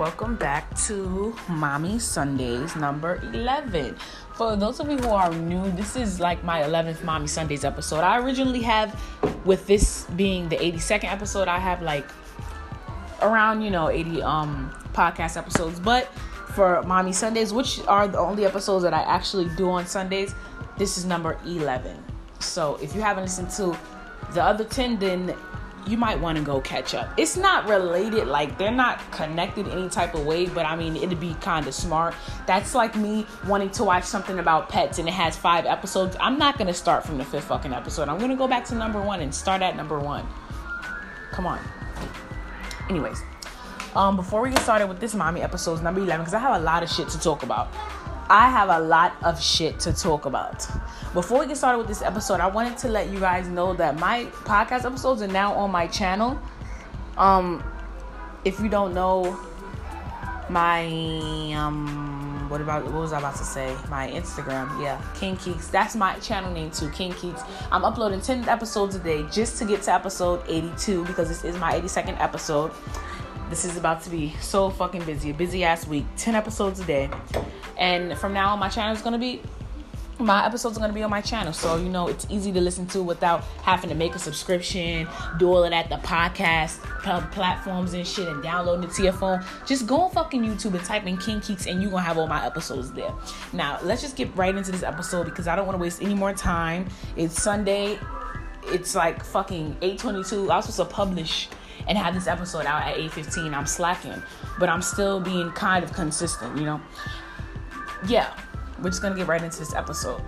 Welcome 0.00 0.36
back 0.36 0.74
to 0.86 1.36
Mommy 1.46 1.98
Sundays 1.98 2.74
number 2.74 3.20
11. 3.34 3.96
For 4.32 4.56
those 4.56 4.80
of 4.80 4.90
you 4.90 4.96
who 4.96 5.10
are 5.10 5.30
new, 5.30 5.70
this 5.72 5.94
is 5.94 6.18
like 6.18 6.42
my 6.42 6.62
11th 6.62 7.04
Mommy 7.04 7.26
Sundays 7.26 7.66
episode. 7.66 8.00
I 8.00 8.18
originally 8.18 8.62
have, 8.62 8.98
with 9.44 9.66
this 9.66 10.06
being 10.16 10.48
the 10.48 10.56
82nd 10.56 11.04
episode, 11.04 11.48
I 11.48 11.58
have 11.58 11.82
like 11.82 12.06
around, 13.20 13.60
you 13.60 13.70
know, 13.70 13.90
80 13.90 14.22
um 14.22 14.74
podcast 14.94 15.36
episodes. 15.36 15.78
But 15.78 16.06
for 16.54 16.82
Mommy 16.84 17.12
Sundays, 17.12 17.52
which 17.52 17.84
are 17.86 18.08
the 18.08 18.20
only 18.20 18.46
episodes 18.46 18.82
that 18.84 18.94
I 18.94 19.02
actually 19.02 19.50
do 19.54 19.68
on 19.68 19.84
Sundays, 19.84 20.34
this 20.78 20.96
is 20.96 21.04
number 21.04 21.38
11. 21.44 22.02
So 22.38 22.78
if 22.80 22.94
you 22.94 23.02
haven't 23.02 23.24
listened 23.24 23.50
to 23.50 23.76
the 24.32 24.42
other 24.42 24.64
10, 24.64 24.98
then 24.98 25.36
you 25.86 25.96
might 25.96 26.18
want 26.20 26.38
to 26.38 26.44
go 26.44 26.60
catch 26.60 26.94
up. 26.94 27.12
It's 27.16 27.36
not 27.36 27.68
related, 27.68 28.26
like 28.26 28.58
they're 28.58 28.70
not 28.70 28.98
connected 29.10 29.68
any 29.68 29.88
type 29.88 30.14
of 30.14 30.24
way, 30.26 30.46
but 30.46 30.66
I 30.66 30.76
mean, 30.76 30.96
it'd 30.96 31.20
be 31.20 31.34
kind 31.40 31.66
of 31.66 31.74
smart. 31.74 32.14
That's 32.46 32.74
like 32.74 32.96
me 32.96 33.26
wanting 33.46 33.70
to 33.70 33.84
watch 33.84 34.04
something 34.04 34.38
about 34.38 34.68
pets 34.68 34.98
and 34.98 35.08
it 35.08 35.12
has 35.12 35.36
five 35.36 35.66
episodes. 35.66 36.16
I'm 36.20 36.38
not 36.38 36.58
going 36.58 36.68
to 36.68 36.74
start 36.74 37.04
from 37.04 37.18
the 37.18 37.24
fifth 37.24 37.44
fucking 37.44 37.72
episode. 37.72 38.08
I'm 38.08 38.18
going 38.18 38.30
to 38.30 38.36
go 38.36 38.48
back 38.48 38.64
to 38.66 38.74
number 38.74 39.00
one 39.00 39.20
and 39.20 39.34
start 39.34 39.62
at 39.62 39.76
number 39.76 39.98
one. 39.98 40.26
Come 41.32 41.46
on. 41.46 41.60
Anyways, 42.88 43.22
um, 43.94 44.16
before 44.16 44.40
we 44.40 44.50
get 44.50 44.60
started 44.60 44.86
with 44.86 45.00
this 45.00 45.14
mommy 45.14 45.42
episodes 45.42 45.80
number 45.80 46.00
11, 46.00 46.20
because 46.20 46.34
I 46.34 46.38
have 46.38 46.60
a 46.60 46.64
lot 46.64 46.82
of 46.82 46.90
shit 46.90 47.08
to 47.10 47.20
talk 47.20 47.42
about. 47.42 47.68
I 48.30 48.48
have 48.48 48.68
a 48.68 48.78
lot 48.78 49.16
of 49.24 49.42
shit 49.42 49.80
to 49.80 49.92
talk 49.92 50.24
about. 50.24 50.64
Before 51.14 51.40
we 51.40 51.48
get 51.48 51.56
started 51.56 51.78
with 51.78 51.88
this 51.88 52.00
episode, 52.00 52.38
I 52.38 52.46
wanted 52.46 52.78
to 52.78 52.88
let 52.88 53.10
you 53.10 53.18
guys 53.18 53.48
know 53.48 53.74
that 53.74 53.98
my 53.98 54.26
podcast 54.44 54.84
episodes 54.84 55.20
are 55.20 55.26
now 55.26 55.52
on 55.54 55.72
my 55.72 55.88
channel. 55.88 56.40
Um, 57.18 57.60
if 58.44 58.60
you 58.60 58.68
don't 58.68 58.94
know, 58.94 59.36
my 60.48 60.86
um, 61.54 62.46
what 62.48 62.60
about 62.60 62.84
what 62.84 62.94
was 62.94 63.12
I 63.12 63.18
about 63.18 63.34
to 63.34 63.44
say? 63.44 63.76
My 63.88 64.08
Instagram, 64.08 64.80
yeah, 64.80 65.02
King 65.16 65.36
Kiiks. 65.36 65.68
That's 65.72 65.96
my 65.96 66.14
channel 66.20 66.52
name 66.52 66.70
too, 66.70 66.88
King 66.90 67.12
Kiiks. 67.14 67.44
I'm 67.72 67.84
uploading 67.84 68.20
10 68.20 68.48
episodes 68.48 68.94
a 68.94 69.00
day 69.00 69.24
just 69.32 69.58
to 69.58 69.64
get 69.64 69.82
to 69.82 69.92
episode 69.92 70.40
82 70.46 71.04
because 71.04 71.28
this 71.28 71.42
is 71.44 71.56
my 71.58 71.72
82nd 71.72 72.20
episode. 72.20 72.70
This 73.50 73.64
is 73.64 73.76
about 73.76 74.00
to 74.02 74.10
be 74.10 74.32
so 74.40 74.70
fucking 74.70 75.04
busy, 75.04 75.30
a 75.30 75.34
busy 75.34 75.64
ass 75.64 75.84
week. 75.84 76.06
10 76.16 76.36
episodes 76.36 76.78
a 76.78 76.84
day. 76.84 77.10
And 77.76 78.16
from 78.16 78.32
now 78.32 78.52
on, 78.52 78.60
my 78.60 78.68
channel 78.68 78.94
is 78.94 79.02
going 79.02 79.14
to 79.14 79.18
be 79.18 79.42
my 80.20 80.44
episodes 80.44 80.76
are 80.76 80.80
going 80.80 80.90
to 80.90 80.94
be 80.94 81.02
on 81.02 81.10
my 81.10 81.20
channel. 81.20 81.52
So 81.52 81.76
you 81.76 81.88
know 81.88 82.06
it's 82.06 82.26
easy 82.30 82.52
to 82.52 82.60
listen 82.60 82.86
to 82.88 83.02
without 83.02 83.42
having 83.62 83.90
to 83.90 83.96
make 83.96 84.14
a 84.14 84.18
subscription 84.18 85.08
do 85.38 85.48
all 85.48 85.64
of 85.64 85.70
that 85.70 85.88
the 85.88 85.96
podcast 85.96 86.78
platforms 87.32 87.94
and 87.94 88.06
shit 88.06 88.28
and 88.28 88.42
downloading 88.42 88.88
it 88.88 88.94
to 88.94 89.02
your 89.02 89.14
phone. 89.14 89.42
Just 89.66 89.86
go 89.86 90.02
on 90.02 90.10
fucking 90.10 90.42
youtube 90.42 90.74
and 90.74 90.84
type 90.84 91.06
in 91.06 91.16
king 91.16 91.40
kiiks 91.40 91.66
and 91.66 91.80
you're 91.80 91.90
gonna 91.90 92.02
have 92.02 92.18
all 92.18 92.26
my 92.26 92.44
episodes 92.44 92.92
there. 92.92 93.12
Now 93.54 93.80
let's 93.82 94.02
just 94.02 94.14
get 94.14 94.34
right 94.36 94.54
into 94.54 94.70
this 94.70 94.82
episode 94.82 95.24
because 95.24 95.48
i 95.48 95.56
don't 95.56 95.66
want 95.66 95.78
to 95.78 95.82
waste 95.82 96.02
any 96.02 96.14
more 96.14 96.34
time. 96.34 96.86
It's 97.16 97.42
sunday. 97.42 97.98
It's 98.64 98.94
like 98.94 99.24
fucking 99.24 99.78
822 99.80 100.50
i 100.50 100.56
was 100.56 100.66
supposed 100.66 100.90
to 100.90 100.94
publish 100.94 101.48
and 101.90 101.98
have 101.98 102.14
this 102.14 102.26
episode 102.26 102.64
out 102.64 102.86
at 102.86 102.96
8.15 102.96 103.52
i'm 103.52 103.66
slacking 103.66 104.22
but 104.58 104.70
i'm 104.70 104.80
still 104.80 105.20
being 105.20 105.50
kind 105.50 105.84
of 105.84 105.92
consistent 105.92 106.56
you 106.56 106.64
know 106.64 106.80
yeah 108.08 108.32
we're 108.82 108.88
just 108.88 109.02
gonna 109.02 109.16
get 109.16 109.26
right 109.26 109.42
into 109.42 109.58
this 109.58 109.74
episode. 109.74 110.22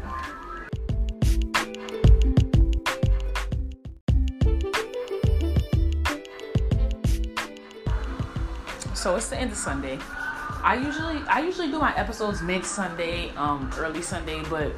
So 8.94 9.16
it's 9.16 9.28
the 9.28 9.36
end 9.36 9.50
of 9.50 9.56
Sunday. 9.56 9.98
I 10.62 10.80
usually 10.80 11.20
I 11.28 11.40
usually 11.40 11.68
do 11.68 11.78
my 11.78 11.96
episodes 11.96 12.42
mid 12.42 12.64
Sunday, 12.64 13.30
um, 13.30 13.70
early 13.78 14.02
Sunday, 14.02 14.42
but 14.48 14.72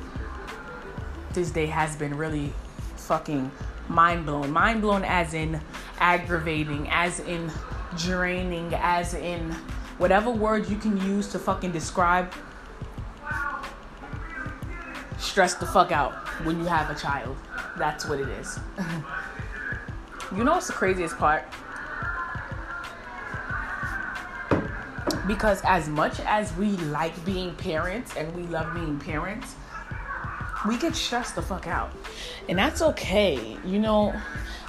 this 1.32 1.50
day 1.50 1.66
has 1.66 1.96
been 1.96 2.16
really 2.16 2.52
fucking 2.96 3.50
mind 3.88 4.24
blown. 4.24 4.50
Mind 4.50 4.80
blown 4.80 5.04
as 5.04 5.34
in 5.34 5.60
aggravating, 6.04 6.86
as 6.90 7.20
in 7.20 7.50
draining, 7.96 8.74
as 8.74 9.14
in 9.14 9.50
whatever 9.96 10.30
word 10.30 10.68
you 10.68 10.76
can 10.76 10.98
use 10.98 11.28
to 11.28 11.38
fucking 11.38 11.72
describe 11.72 12.30
stress 15.16 15.54
the 15.54 15.64
fuck 15.64 15.92
out 15.92 16.12
when 16.44 16.58
you 16.58 16.66
have 16.66 16.90
a 16.90 16.94
child. 16.94 17.34
That's 17.78 18.06
what 18.06 18.20
it 18.20 18.28
is. 18.28 18.58
you 20.36 20.44
know 20.44 20.52
what's 20.52 20.66
the 20.66 20.74
craziest 20.74 21.16
part? 21.16 21.44
Because 25.26 25.62
as 25.64 25.88
much 25.88 26.20
as 26.20 26.54
we 26.56 26.72
like 26.92 27.24
being 27.24 27.54
parents 27.54 28.14
and 28.14 28.30
we 28.36 28.42
love 28.42 28.74
being 28.74 28.98
parents, 28.98 29.54
we 30.68 30.76
get 30.76 30.94
stressed 30.94 31.34
the 31.34 31.42
fuck 31.42 31.66
out. 31.66 31.92
And 32.50 32.58
that's 32.58 32.82
okay. 32.82 33.56
You 33.64 33.78
know, 33.78 34.14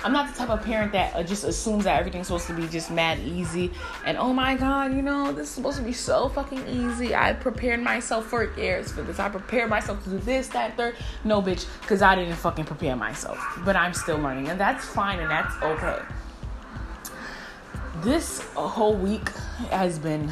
I'm 0.06 0.14
not 0.14 0.32
the 0.32 0.38
type 0.38 0.50
of 0.50 0.62
parent 0.62 0.92
that 0.92 1.16
uh, 1.16 1.24
just 1.24 1.44
assumes 1.46 1.86
that 1.86 2.00
everything's 2.00 2.28
supposed 2.28 2.46
to 2.46 2.54
be 2.54 2.68
just 2.68 2.92
mad 2.92 3.18
easy. 3.22 3.72
And 4.06 4.20
oh 4.20 4.34
my 4.34 4.56
god, 4.56 4.94
you 4.94 5.02
know, 5.02 5.32
this 5.32 5.50
is 5.50 5.56
supposed 5.56 5.78
to 5.78 5.84
be 5.84 5.94
so 5.94 6.30
fucking 6.30 6.68
easy. 6.68 7.16
I 7.16 7.34
prepared 7.34 7.82
myself 7.82 8.28
for 8.28 8.56
years 8.56 8.92
for 8.92 9.02
this. 9.02 9.18
I 9.18 9.30
prepared 9.30 9.68
myself 9.68 10.04
to 10.04 10.12
do 10.12 10.20
this, 10.20 10.48
that, 10.50 10.78
third. 10.78 10.96
No, 11.24 11.42
bitch, 11.42 11.66
because 11.82 12.04
I 12.04 12.14
didn't 12.14 12.36
fucking 12.36 12.66
prepare 12.66 12.96
myself. 12.96 13.40
But 13.66 13.76
I'm 13.76 13.96
still 13.96 14.20
learning, 14.20 14.48
and 14.50 14.60
that's 14.60 14.86
fine, 14.86 15.20
and 15.20 15.32
that's 15.32 15.56
okay. 15.64 16.00
This 18.04 18.42
whole 18.54 18.94
week 18.94 19.30
has 19.72 19.98
been 19.98 20.32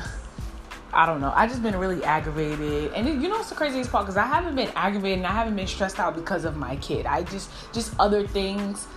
I 0.93 1.05
don't 1.05 1.21
know. 1.21 1.33
I 1.35 1.47
just 1.47 1.63
been 1.63 1.75
really 1.75 2.03
aggravated, 2.03 2.93
and 2.93 3.07
you 3.07 3.27
know 3.27 3.37
what's 3.37 3.49
the 3.49 3.55
craziest 3.55 3.91
part? 3.91 4.05
Because 4.05 4.17
I 4.17 4.27
haven't 4.27 4.55
been 4.55 4.69
aggravated 4.75 5.19
and 5.19 5.27
I 5.27 5.31
haven't 5.31 5.55
been 5.55 5.67
stressed 5.67 5.99
out 5.99 6.15
because 6.15 6.45
of 6.45 6.55
my 6.55 6.75
kid. 6.77 7.05
I 7.05 7.23
just 7.23 7.49
just 7.73 7.93
other 7.99 8.27
things 8.27 8.87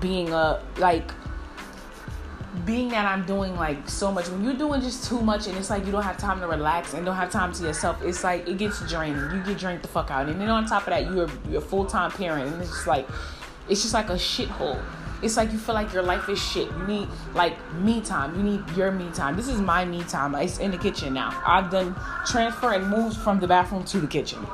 being 0.00 0.32
a 0.32 0.62
like 0.78 1.12
being 2.64 2.88
that 2.88 3.06
I'm 3.06 3.24
doing 3.26 3.54
like 3.54 3.88
so 3.88 4.10
much. 4.10 4.28
When 4.28 4.42
you're 4.42 4.54
doing 4.54 4.80
just 4.80 5.08
too 5.08 5.20
much 5.20 5.46
and 5.46 5.56
it's 5.56 5.70
like 5.70 5.86
you 5.86 5.92
don't 5.92 6.02
have 6.02 6.18
time 6.18 6.40
to 6.40 6.48
relax 6.48 6.94
and 6.94 7.06
don't 7.06 7.16
have 7.16 7.30
time 7.30 7.52
to 7.52 7.62
yourself, 7.62 8.02
it's 8.02 8.24
like 8.24 8.48
it 8.48 8.58
gets 8.58 8.80
draining. 8.88 9.30
You 9.30 9.42
get 9.44 9.58
drained 9.58 9.82
the 9.82 9.88
fuck 9.88 10.10
out, 10.10 10.28
and 10.28 10.40
then 10.40 10.48
on 10.48 10.66
top 10.66 10.82
of 10.82 10.88
that, 10.88 11.04
you're 11.04 11.30
you're 11.48 11.58
a 11.58 11.64
full 11.64 11.86
time 11.86 12.10
parent, 12.10 12.52
and 12.52 12.60
it's 12.60 12.70
just 12.70 12.86
like 12.86 13.08
it's 13.68 13.82
just 13.82 13.94
like 13.94 14.08
a 14.08 14.14
shithole. 14.14 14.82
It's 15.22 15.36
like 15.36 15.52
you 15.52 15.58
feel 15.58 15.74
like 15.74 15.92
your 15.92 16.02
life 16.02 16.28
is 16.28 16.38
shit. 16.42 16.68
You 16.68 16.86
need 16.86 17.08
like 17.34 17.56
me 17.74 18.00
time. 18.00 18.36
You 18.36 18.42
need 18.42 18.76
your 18.76 18.90
me 18.90 19.10
time. 19.12 19.36
This 19.36 19.48
is 19.48 19.60
my 19.60 19.84
me 19.84 20.02
time. 20.04 20.34
It's 20.34 20.58
in 20.58 20.70
the 20.70 20.78
kitchen 20.78 21.14
now. 21.14 21.42
I've 21.46 21.70
done 21.70 21.94
transfer 22.26 22.72
and 22.72 22.88
moved 22.88 23.16
from 23.18 23.38
the 23.40 23.46
bathroom 23.46 23.84
to 23.84 24.00
the 24.00 24.06
kitchen. 24.06 24.46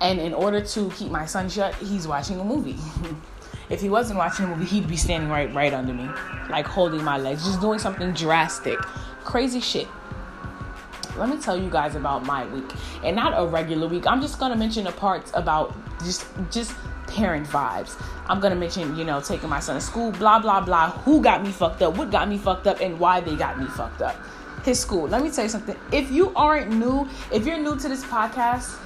And 0.00 0.18
in 0.18 0.34
order 0.34 0.60
to 0.60 0.90
keep 0.90 1.10
my 1.10 1.26
son 1.26 1.48
shut, 1.48 1.74
he's 1.76 2.08
watching 2.08 2.40
a 2.40 2.44
movie. 2.44 2.76
if 3.70 3.80
he 3.80 3.88
wasn't 3.88 4.18
watching 4.18 4.46
a 4.46 4.48
movie, 4.48 4.64
he'd 4.64 4.88
be 4.88 4.96
standing 4.96 5.28
right 5.28 5.52
right 5.54 5.72
under 5.72 5.92
me, 5.92 6.08
like 6.50 6.66
holding 6.66 7.02
my 7.04 7.18
legs, 7.18 7.44
just 7.44 7.60
doing 7.60 7.78
something 7.78 8.12
drastic. 8.12 8.78
Crazy 9.24 9.60
shit. 9.60 9.88
Let 11.16 11.28
me 11.28 11.38
tell 11.38 11.56
you 11.56 11.70
guys 11.70 11.94
about 11.94 12.26
my 12.26 12.44
week. 12.46 12.70
And 13.04 13.14
not 13.14 13.32
a 13.36 13.46
regular 13.46 13.86
week. 13.86 14.06
I'm 14.06 14.20
just 14.20 14.38
gonna 14.38 14.56
mention 14.56 14.84
the 14.84 14.92
parts 14.92 15.30
about 15.34 15.74
just 16.00 16.26
just 16.50 16.74
parent 17.14 17.46
vibes. 17.46 17.94
I'm 18.26 18.40
gonna 18.40 18.56
mention, 18.56 18.96
you 18.96 19.04
know, 19.04 19.20
taking 19.20 19.48
my 19.48 19.60
son 19.60 19.76
to 19.76 19.80
school, 19.80 20.10
blah 20.12 20.38
blah 20.40 20.60
blah. 20.60 20.90
Who 21.04 21.22
got 21.22 21.42
me 21.42 21.50
fucked 21.50 21.82
up? 21.82 21.96
What 21.96 22.10
got 22.10 22.28
me 22.28 22.38
fucked 22.38 22.66
up? 22.66 22.80
And 22.80 22.98
why 22.98 23.20
they 23.20 23.36
got 23.36 23.58
me 23.58 23.66
fucked 23.66 24.02
up? 24.02 24.16
His 24.64 24.80
school. 24.80 25.06
Let 25.06 25.22
me 25.22 25.30
tell 25.30 25.44
you 25.44 25.50
something. 25.50 25.76
If 25.92 26.10
you 26.10 26.32
aren't 26.34 26.70
new, 26.70 27.08
if 27.30 27.46
you're 27.46 27.58
new 27.58 27.76
to 27.76 27.88
this 27.88 28.04
podcast, 28.04 28.76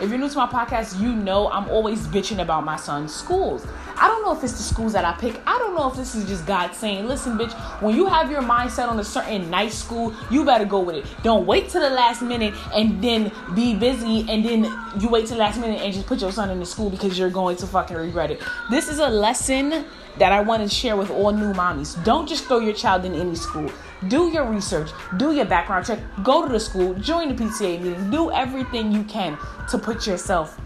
if 0.00 0.10
you're 0.10 0.18
new 0.18 0.28
to 0.28 0.36
my 0.36 0.46
podcast, 0.46 1.00
you 1.00 1.12
know 1.12 1.50
I'm 1.50 1.68
always 1.68 2.06
bitching 2.06 2.40
about 2.40 2.64
my 2.64 2.76
son's 2.76 3.14
schools. 3.14 3.66
I 3.96 4.08
don't 4.22 4.34
know 4.34 4.38
if 4.38 4.44
it's 4.44 4.52
the 4.52 4.62
schools 4.62 4.92
that 4.92 5.04
I 5.04 5.12
pick. 5.12 5.40
I 5.46 5.58
don't 5.58 5.74
know 5.74 5.90
if 5.90 5.96
this 5.96 6.14
is 6.14 6.28
just 6.28 6.46
God 6.46 6.72
saying, 6.74 7.06
listen, 7.06 7.36
bitch, 7.36 7.52
when 7.82 7.96
you 7.96 8.06
have 8.06 8.30
your 8.30 8.42
mindset 8.42 8.88
on 8.88 8.98
a 9.00 9.04
certain 9.04 9.50
nice 9.50 9.76
school, 9.76 10.14
you 10.30 10.44
better 10.44 10.64
go 10.64 10.80
with 10.80 10.96
it. 10.96 11.06
Don't 11.22 11.44
wait 11.44 11.68
till 11.68 11.80
the 11.80 11.90
last 11.90 12.22
minute 12.22 12.54
and 12.72 13.02
then 13.02 13.32
be 13.54 13.74
busy 13.74 14.20
and 14.28 14.44
then 14.44 14.64
you 15.00 15.08
wait 15.08 15.26
till 15.26 15.36
the 15.36 15.42
last 15.42 15.60
minute 15.60 15.80
and 15.80 15.92
just 15.92 16.06
put 16.06 16.20
your 16.20 16.30
son 16.30 16.50
in 16.50 16.60
the 16.60 16.66
school 16.66 16.88
because 16.88 17.18
you're 17.18 17.30
going 17.30 17.56
to 17.56 17.66
fucking 17.66 17.96
regret 17.96 18.30
it. 18.30 18.40
This 18.70 18.88
is 18.88 19.00
a 19.00 19.08
lesson 19.08 19.84
that 20.18 20.30
I 20.30 20.40
want 20.40 20.62
to 20.62 20.68
share 20.68 20.96
with 20.96 21.10
all 21.10 21.32
new 21.32 21.52
mommies. 21.52 22.02
Don't 22.04 22.28
just 22.28 22.44
throw 22.44 22.60
your 22.60 22.74
child 22.74 23.04
in 23.04 23.14
any 23.14 23.34
school. 23.34 23.70
Do 24.08 24.28
your 24.28 24.44
research, 24.44 24.90
do 25.16 25.32
your 25.32 25.46
background 25.46 25.86
check, 25.86 25.98
go 26.22 26.46
to 26.46 26.52
the 26.52 26.60
school, 26.60 26.94
join 26.94 27.28
the 27.28 27.34
PTA 27.34 27.80
meeting, 27.80 28.10
do 28.10 28.30
everything 28.30 28.92
you 28.92 29.04
can 29.04 29.38
to 29.70 29.78
put 29.78 30.06
yourself 30.06 30.60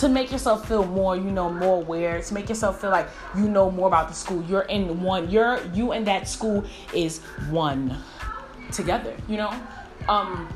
to 0.00 0.08
make 0.08 0.30
yourself 0.30 0.68
feel 0.68 0.84
more, 0.84 1.16
you 1.16 1.30
know, 1.30 1.50
more 1.50 1.76
aware, 1.76 2.20
to 2.20 2.34
make 2.34 2.48
yourself 2.48 2.80
feel 2.80 2.90
like 2.90 3.08
you 3.36 3.48
know 3.48 3.70
more 3.70 3.88
about 3.88 4.08
the 4.08 4.14
school. 4.14 4.42
You're 4.42 4.62
in 4.62 5.02
one, 5.02 5.30
you're 5.30 5.60
you 5.72 5.92
and 5.92 6.06
that 6.06 6.28
school 6.28 6.64
is 6.94 7.20
one 7.50 7.96
together, 8.72 9.14
you 9.28 9.36
know? 9.36 9.54
Um 10.08 10.48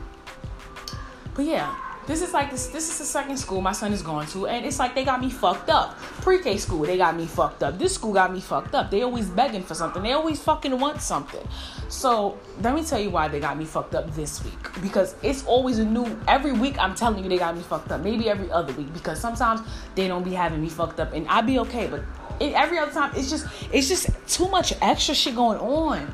but 1.34 1.44
yeah, 1.44 1.74
this 2.10 2.22
is 2.22 2.32
like 2.32 2.50
this. 2.50 2.66
This 2.66 2.90
is 2.90 2.98
the 2.98 3.04
second 3.04 3.36
school 3.36 3.60
my 3.60 3.70
son 3.70 3.92
is 3.92 4.02
going 4.02 4.26
to, 4.28 4.48
and 4.48 4.66
it's 4.66 4.80
like 4.80 4.96
they 4.96 5.04
got 5.04 5.20
me 5.20 5.30
fucked 5.30 5.70
up. 5.70 5.96
Pre-K 6.22 6.56
school, 6.56 6.80
they 6.80 6.96
got 6.96 7.16
me 7.16 7.24
fucked 7.24 7.62
up. 7.62 7.78
This 7.78 7.94
school 7.94 8.12
got 8.12 8.32
me 8.32 8.40
fucked 8.40 8.74
up. 8.74 8.90
They 8.90 9.02
always 9.02 9.28
begging 9.28 9.62
for 9.62 9.74
something. 9.74 10.02
They 10.02 10.10
always 10.10 10.42
fucking 10.42 10.76
want 10.80 11.00
something. 11.00 11.46
So 11.88 12.36
let 12.62 12.74
me 12.74 12.82
tell 12.82 12.98
you 12.98 13.10
why 13.10 13.28
they 13.28 13.38
got 13.38 13.56
me 13.56 13.64
fucked 13.64 13.94
up 13.94 14.12
this 14.16 14.44
week. 14.44 14.82
Because 14.82 15.14
it's 15.22 15.46
always 15.46 15.78
a 15.78 15.84
new. 15.84 16.04
Every 16.26 16.50
week 16.50 16.76
I'm 16.80 16.96
telling 16.96 17.22
you 17.22 17.30
they 17.30 17.38
got 17.38 17.56
me 17.56 17.62
fucked 17.62 17.92
up. 17.92 18.00
Maybe 18.00 18.28
every 18.28 18.50
other 18.50 18.72
week 18.72 18.92
because 18.92 19.20
sometimes 19.20 19.60
they 19.94 20.08
don't 20.08 20.24
be 20.24 20.34
having 20.34 20.60
me 20.60 20.68
fucked 20.68 20.98
up, 20.98 21.12
and 21.12 21.28
I'd 21.28 21.46
be 21.46 21.60
okay. 21.60 21.86
But 21.86 22.02
every 22.40 22.78
other 22.78 22.90
time 22.90 23.12
it's 23.14 23.30
just 23.30 23.46
it's 23.72 23.86
just 23.86 24.10
too 24.26 24.48
much 24.48 24.72
extra 24.82 25.14
shit 25.14 25.36
going 25.36 25.60
on. 25.60 26.12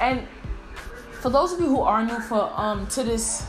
And 0.00 0.26
for 1.20 1.30
those 1.30 1.52
of 1.52 1.60
you 1.60 1.68
who 1.68 1.82
are 1.82 2.04
new 2.04 2.18
for 2.18 2.50
um 2.56 2.88
to 2.88 3.04
this 3.04 3.46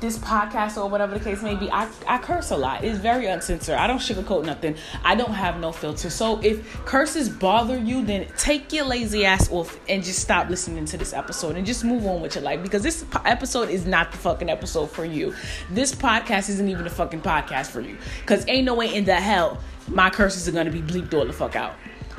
this 0.00 0.18
podcast 0.18 0.76
or 0.76 0.88
whatever 0.88 1.18
the 1.18 1.24
case 1.24 1.42
may 1.42 1.54
be, 1.54 1.70
I, 1.70 1.88
I 2.06 2.18
curse 2.18 2.50
a 2.50 2.56
lot. 2.56 2.84
It's 2.84 2.98
very 2.98 3.26
uncensored. 3.26 3.76
I 3.76 3.86
don't 3.86 3.98
sugarcoat 3.98 4.44
nothing. 4.44 4.76
I 5.04 5.14
don't 5.14 5.32
have 5.32 5.58
no 5.58 5.72
filter. 5.72 6.10
So 6.10 6.40
if 6.42 6.84
curses 6.84 7.28
bother 7.28 7.78
you, 7.78 8.04
then 8.04 8.26
take 8.36 8.72
your 8.72 8.84
lazy 8.84 9.24
ass 9.24 9.50
off 9.50 9.78
and 9.88 10.04
just 10.04 10.20
stop 10.20 10.48
listening 10.48 10.84
to 10.86 10.96
this 10.96 11.12
episode 11.12 11.56
and 11.56 11.66
just 11.66 11.84
move 11.84 12.06
on 12.06 12.20
with 12.20 12.34
your 12.34 12.44
life 12.44 12.62
because 12.62 12.82
this 12.82 13.04
episode 13.24 13.70
is 13.70 13.86
not 13.86 14.12
the 14.12 14.18
fucking 14.18 14.50
episode 14.50 14.90
for 14.90 15.04
you. 15.04 15.34
This 15.70 15.94
podcast 15.94 16.48
isn't 16.50 16.68
even 16.68 16.86
a 16.86 16.90
fucking 16.90 17.22
podcast 17.22 17.68
for 17.68 17.80
you 17.80 17.96
because 18.20 18.44
ain't 18.48 18.66
no 18.66 18.74
way 18.74 18.94
in 18.94 19.04
the 19.04 19.14
hell 19.14 19.60
my 19.88 20.10
curses 20.10 20.48
are 20.48 20.52
gonna 20.52 20.70
be 20.70 20.82
bleeped 20.82 21.14
all 21.14 21.24
the 21.24 21.32
fuck 21.32 21.56
out. 21.56 21.74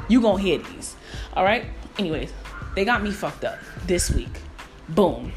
You 0.07 0.21
gonna 0.21 0.41
hear 0.41 0.57
these. 0.57 0.95
All 1.35 1.44
right. 1.44 1.65
Anyways, 2.00 2.31
they 2.75 2.85
got 2.85 3.03
me 3.03 3.12
fucked 3.12 3.44
up 3.44 3.59
this 3.85 4.09
week. 4.12 4.41
Boom 4.89 5.33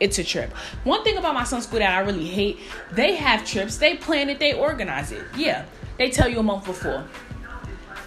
it's 0.00 0.18
a 0.18 0.24
trip. 0.24 0.50
One 0.84 1.04
thing 1.04 1.16
about 1.16 1.34
my 1.34 1.44
son's 1.44 1.64
school 1.64 1.78
that 1.78 1.90
I 1.90 2.00
really 2.00 2.26
hate, 2.26 2.58
they 2.92 3.14
have 3.16 3.46
trips, 3.46 3.78
they 3.78 3.96
plan 3.96 4.28
it, 4.28 4.38
they 4.38 4.52
organize 4.52 5.12
it. 5.12 5.24
Yeah, 5.36 5.64
they 5.98 6.10
tell 6.10 6.28
you 6.28 6.40
a 6.40 6.42
month 6.42 6.64
before. 6.64 7.04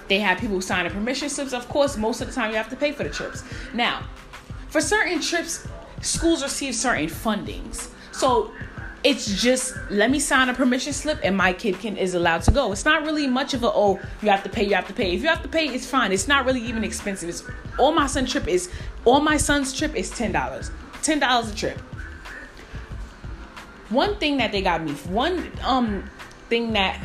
They 0.08 0.20
have 0.20 0.38
people 0.38 0.62
signing 0.62 0.92
permission 0.92 1.30
slips. 1.30 1.54
Of 1.54 1.68
course, 1.68 1.98
most 1.98 2.22
of 2.22 2.28
the 2.28 2.34
time 2.34 2.52
you 2.52 2.58
have 2.58 2.70
to 2.70 2.76
pay 2.76 2.92
for 2.92 3.04
the 3.04 3.10
trips. 3.10 3.44
Now, 3.74 4.04
for 4.70 4.82
certain 4.82 5.20
trips, 5.20 5.68
schools 6.02 6.44
receive 6.44 6.76
certain 6.76 7.08
fundings. 7.08 7.90
So 8.12 8.52
it's 9.04 9.42
just 9.42 9.76
let 9.90 10.10
me 10.10 10.20
sign 10.20 10.50
a 10.50 10.54
permission 10.54 10.92
slip 10.92 11.20
and 11.24 11.38
my 11.38 11.54
kid 11.54 11.80
can 11.80 11.98
is 11.98 12.14
allowed 12.14 12.42
to 12.44 12.52
go. 12.52 12.72
It's 12.72 12.86
not 12.86 13.04
really 13.04 13.28
much 13.28 13.54
of 13.54 13.64
a 13.64 13.68
oh 13.68 14.00
you 14.22 14.30
have 14.30 14.44
to 14.44 14.50
pay 14.50 14.64
you 14.64 14.76
have 14.76 14.88
to 14.88 14.94
pay. 14.94 15.14
If 15.14 15.22
you 15.22 15.28
have 15.28 15.44
to 15.44 15.50
pay, 15.50 15.68
it's 15.68 15.86
fine. 15.86 16.12
It's 16.12 16.28
not 16.28 16.46
really 16.46 16.62
even 16.62 16.84
expensive. 16.84 17.30
It's 17.30 17.44
all 17.78 17.92
my 17.92 18.08
son's 18.08 18.32
trip 18.32 18.48
is 18.48 18.70
all 19.06 19.20
my 19.20 19.38
son's 19.38 19.74
trip 19.74 19.96
is 19.96 20.10
ten 20.10 20.32
dollars. 20.32 20.72
Ten 21.08 21.20
dollars 21.20 21.50
a 21.50 21.56
trip. 21.56 21.78
One 23.88 24.18
thing 24.18 24.36
that 24.40 24.52
they 24.52 24.62
got 24.62 24.84
me, 24.84 24.92
one 24.92 25.50
um 25.64 26.04
thing 26.50 26.74
that, 26.74 26.98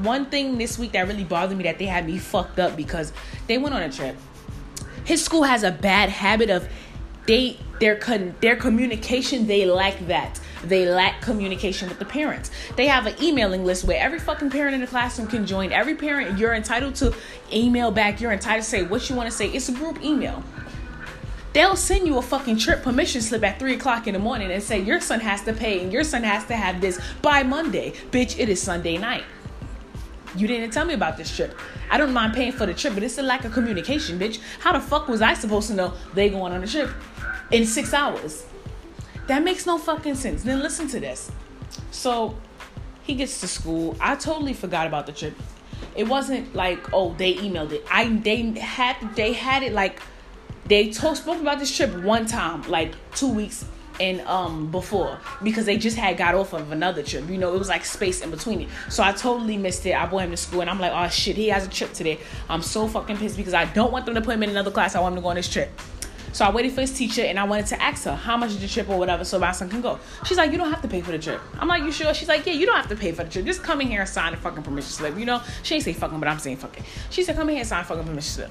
one 0.00 0.24
thing 0.30 0.56
this 0.56 0.78
week 0.78 0.92
that 0.92 1.06
really 1.06 1.24
bothered 1.24 1.58
me 1.58 1.64
that 1.64 1.78
they 1.78 1.84
had 1.84 2.06
me 2.06 2.16
fucked 2.16 2.58
up 2.58 2.74
because 2.74 3.12
they 3.48 3.58
went 3.58 3.74
on 3.74 3.82
a 3.82 3.92
trip. 3.92 4.16
His 5.04 5.22
school 5.22 5.42
has 5.42 5.62
a 5.62 5.70
bad 5.70 6.08
habit 6.08 6.48
of 6.48 6.66
they 7.26 7.58
their 7.80 7.96
con, 7.96 8.34
their 8.40 8.56
communication 8.56 9.46
they 9.46 9.66
lack 9.66 9.98
that. 10.06 10.40
They 10.64 10.86
lack 10.86 11.20
communication 11.20 11.90
with 11.90 11.98
the 11.98 12.06
parents. 12.06 12.50
They 12.76 12.86
have 12.86 13.04
an 13.04 13.22
emailing 13.22 13.66
list 13.66 13.84
where 13.84 14.00
every 14.02 14.20
fucking 14.20 14.48
parent 14.48 14.74
in 14.74 14.80
the 14.80 14.86
classroom 14.86 15.28
can 15.28 15.44
join. 15.44 15.70
Every 15.70 15.96
parent 15.96 16.38
you're 16.38 16.54
entitled 16.54 16.94
to 16.94 17.14
email 17.52 17.90
back. 17.90 18.22
You're 18.22 18.32
entitled 18.32 18.64
to 18.64 18.70
say 18.70 18.84
what 18.84 19.10
you 19.10 19.16
want 19.16 19.30
to 19.30 19.36
say. 19.36 19.48
It's 19.48 19.68
a 19.68 19.72
group 19.72 20.02
email 20.02 20.42
they'll 21.52 21.76
send 21.76 22.06
you 22.06 22.18
a 22.18 22.22
fucking 22.22 22.58
trip 22.58 22.82
permission 22.82 23.20
slip 23.20 23.42
at 23.44 23.58
3 23.58 23.74
o'clock 23.74 24.06
in 24.06 24.14
the 24.14 24.18
morning 24.18 24.50
and 24.50 24.62
say 24.62 24.80
your 24.80 25.00
son 25.00 25.20
has 25.20 25.42
to 25.42 25.52
pay 25.52 25.82
and 25.82 25.92
your 25.92 26.04
son 26.04 26.22
has 26.22 26.44
to 26.46 26.56
have 26.56 26.80
this 26.80 27.00
by 27.22 27.42
Monday. 27.42 27.92
Bitch, 28.10 28.38
it 28.38 28.48
is 28.48 28.60
Sunday 28.62 28.98
night. 28.98 29.24
You 30.36 30.46
didn't 30.46 30.70
tell 30.70 30.84
me 30.84 30.94
about 30.94 31.16
this 31.16 31.34
trip. 31.34 31.58
I 31.90 31.98
don't 31.98 32.12
mind 32.12 32.34
paying 32.34 32.52
for 32.52 32.64
the 32.64 32.74
trip, 32.74 32.94
but 32.94 33.02
it's 33.02 33.18
a 33.18 33.22
lack 33.22 33.44
of 33.44 33.52
communication, 33.52 34.18
bitch. 34.18 34.38
How 34.60 34.72
the 34.72 34.80
fuck 34.80 35.08
was 35.08 35.22
I 35.22 35.34
supposed 35.34 35.68
to 35.68 35.74
know 35.74 35.94
they 36.14 36.28
going 36.28 36.52
on 36.52 36.62
a 36.62 36.66
trip 36.66 36.90
in 37.50 37.66
six 37.66 37.92
hours? 37.92 38.46
That 39.26 39.42
makes 39.42 39.66
no 39.66 39.76
fucking 39.76 40.14
sense. 40.14 40.44
Then 40.44 40.60
listen 40.60 40.86
to 40.88 41.00
this. 41.00 41.32
So 41.90 42.36
he 43.02 43.14
gets 43.14 43.40
to 43.40 43.48
school. 43.48 43.96
I 44.00 44.14
totally 44.14 44.54
forgot 44.54 44.86
about 44.86 45.06
the 45.06 45.12
trip. 45.12 45.34
It 45.96 46.06
wasn't 46.06 46.54
like, 46.54 46.92
oh, 46.92 47.14
they 47.14 47.34
emailed 47.34 47.72
it. 47.72 47.84
I 47.90 48.08
they 48.08 48.42
had 48.52 48.96
they 49.16 49.32
had 49.32 49.64
it 49.64 49.72
like 49.72 50.00
they 50.70 50.90
told, 50.90 51.16
spoke 51.16 51.40
about 51.40 51.58
this 51.58 51.76
trip 51.76 51.92
one 52.02 52.26
time, 52.26 52.62
like 52.62 52.92
two 53.14 53.28
weeks 53.28 53.64
and 53.98 54.22
um 54.22 54.70
before 54.70 55.18
because 55.42 55.66
they 55.66 55.76
just 55.76 55.96
had 55.98 56.16
got 56.16 56.34
off 56.34 56.54
of 56.54 56.72
another 56.72 57.02
trip. 57.02 57.28
You 57.28 57.36
know, 57.36 57.54
it 57.54 57.58
was 57.58 57.68
like 57.68 57.84
space 57.84 58.22
in 58.22 58.30
between 58.30 58.62
it. 58.62 58.68
So 58.88 59.02
I 59.02 59.12
totally 59.12 59.58
missed 59.58 59.84
it. 59.84 59.94
I 59.94 60.06
brought 60.06 60.22
him 60.22 60.30
to 60.30 60.36
school 60.38 60.62
and 60.62 60.70
I'm 60.70 60.80
like, 60.80 60.92
oh 60.94 61.08
shit, 61.10 61.36
he 61.36 61.48
has 61.48 61.66
a 61.66 61.68
trip 61.68 61.92
today. 61.92 62.18
I'm 62.48 62.62
so 62.62 62.88
fucking 62.88 63.18
pissed 63.18 63.36
because 63.36 63.52
I 63.52 63.66
don't 63.66 63.92
want 63.92 64.06
them 64.06 64.14
to 64.14 64.22
put 64.22 64.34
him 64.34 64.42
in 64.42 64.50
another 64.50 64.70
class. 64.70 64.94
I 64.94 65.00
want 65.00 65.12
him 65.12 65.16
to 65.16 65.22
go 65.22 65.28
on 65.28 65.36
this 65.36 65.52
trip. 65.52 65.70
So 66.32 66.44
I 66.44 66.50
waited 66.50 66.72
for 66.72 66.80
his 66.80 66.96
teacher 66.96 67.22
and 67.22 67.38
I 67.38 67.44
wanted 67.44 67.66
to 67.66 67.82
ask 67.82 68.04
her 68.04 68.14
how 68.14 68.36
much 68.36 68.50
is 68.50 68.60
the 68.60 68.68
trip 68.68 68.88
or 68.88 68.96
whatever 68.96 69.24
so 69.24 69.38
my 69.38 69.50
son 69.50 69.68
can 69.68 69.80
go. 69.80 69.98
She's 70.24 70.38
like, 70.38 70.52
you 70.52 70.58
don't 70.58 70.70
have 70.70 70.80
to 70.82 70.88
pay 70.88 71.00
for 71.00 71.10
the 71.10 71.18
trip. 71.18 71.40
I'm 71.58 71.66
like, 71.66 71.82
you 71.82 71.90
sure? 71.90 72.14
She's 72.14 72.28
like, 72.28 72.46
yeah, 72.46 72.52
you 72.52 72.66
don't 72.66 72.76
have 72.76 72.88
to 72.88 72.96
pay 72.96 73.10
for 73.10 73.24
the 73.24 73.30
trip. 73.30 73.44
Just 73.44 73.64
come 73.64 73.80
in 73.80 73.88
here 73.88 74.00
and 74.00 74.08
sign 74.08 74.32
a 74.32 74.36
fucking 74.36 74.62
permission 74.62 74.92
slip. 74.92 75.18
You 75.18 75.26
know, 75.26 75.42
she 75.64 75.74
ain't 75.74 75.84
say 75.84 75.92
fucking, 75.92 76.20
but 76.20 76.28
I'm 76.28 76.38
saying 76.38 76.58
fucking. 76.58 76.84
She 77.10 77.24
said, 77.24 77.34
come 77.34 77.48
in 77.48 77.56
here 77.56 77.62
and 77.62 77.68
sign 77.68 77.82
a 77.82 77.84
fucking 77.84 78.04
permission 78.04 78.22
slip. 78.22 78.50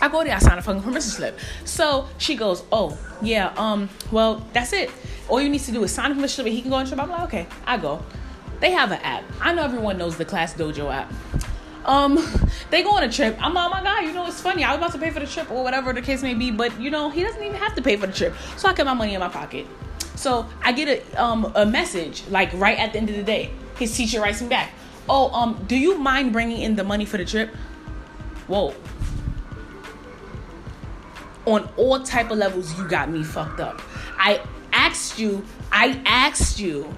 I 0.00 0.08
go 0.08 0.22
there, 0.22 0.34
I 0.34 0.38
sign 0.38 0.58
a 0.58 0.62
fucking 0.62 0.82
permission 0.82 1.10
slip. 1.10 1.38
So 1.64 2.08
she 2.18 2.36
goes, 2.36 2.62
Oh, 2.72 2.96
yeah, 3.20 3.52
um, 3.56 3.88
well, 4.12 4.46
that's 4.52 4.72
it. 4.72 4.90
All 5.28 5.40
you 5.40 5.48
need 5.48 5.60
to 5.60 5.72
do 5.72 5.82
is 5.84 5.92
sign 5.92 6.12
a 6.12 6.14
permission 6.14 6.36
slip 6.36 6.46
and 6.46 6.56
he 6.56 6.62
can 6.62 6.70
go 6.70 6.76
on 6.76 6.84
a 6.84 6.88
trip. 6.88 7.00
I'm 7.00 7.10
like, 7.10 7.22
okay, 7.22 7.46
I 7.66 7.76
go. 7.76 8.02
They 8.60 8.70
have 8.72 8.90
an 8.92 9.00
app. 9.02 9.24
I 9.40 9.52
know 9.52 9.62
everyone 9.62 9.98
knows 9.98 10.16
the 10.16 10.24
Class 10.24 10.54
Dojo 10.54 10.92
app. 10.92 11.12
Um, 11.84 12.18
they 12.70 12.82
go 12.82 12.90
on 12.90 13.02
a 13.02 13.10
trip. 13.10 13.36
I'm 13.40 13.54
like, 13.54 13.66
oh 13.66 13.70
my 13.70 13.82
god, 13.82 14.04
you 14.04 14.12
know, 14.12 14.26
it's 14.26 14.40
funny. 14.40 14.64
I 14.64 14.70
was 14.70 14.78
about 14.78 14.92
to 14.92 14.98
pay 14.98 15.10
for 15.10 15.20
the 15.20 15.26
trip 15.26 15.50
or 15.50 15.62
whatever 15.62 15.92
the 15.92 16.02
case 16.02 16.22
may 16.22 16.34
be, 16.34 16.50
but 16.50 16.78
you 16.80 16.90
know, 16.90 17.08
he 17.10 17.22
doesn't 17.22 17.42
even 17.42 17.56
have 17.56 17.74
to 17.76 17.82
pay 17.82 17.96
for 17.96 18.06
the 18.06 18.12
trip. 18.12 18.34
So 18.56 18.68
I 18.68 18.74
get 18.74 18.86
my 18.86 18.94
money 18.94 19.14
in 19.14 19.20
my 19.20 19.28
pocket. 19.28 19.66
So 20.14 20.46
I 20.62 20.72
get 20.72 20.88
a 20.88 21.22
um 21.22 21.52
a 21.54 21.64
message 21.64 22.24
like 22.28 22.52
right 22.54 22.78
at 22.78 22.92
the 22.92 22.98
end 22.98 23.08
of 23.08 23.16
the 23.16 23.22
day. 23.22 23.50
His 23.78 23.96
teacher 23.96 24.20
writes 24.20 24.42
me 24.42 24.48
back. 24.48 24.72
Oh, 25.08 25.32
um, 25.32 25.64
do 25.66 25.76
you 25.76 25.96
mind 25.96 26.32
bringing 26.32 26.60
in 26.60 26.76
the 26.76 26.84
money 26.84 27.06
for 27.06 27.16
the 27.16 27.24
trip? 27.24 27.54
Whoa, 28.48 28.74
on 31.48 31.68
all 31.76 32.00
type 32.02 32.30
of 32.30 32.38
levels 32.38 32.76
you 32.78 32.86
got 32.88 33.10
me 33.10 33.22
fucked 33.22 33.60
up 33.60 33.80
i 34.18 34.40
asked 34.72 35.18
you 35.18 35.44
i 35.72 36.00
asked 36.06 36.58
you 36.60 36.94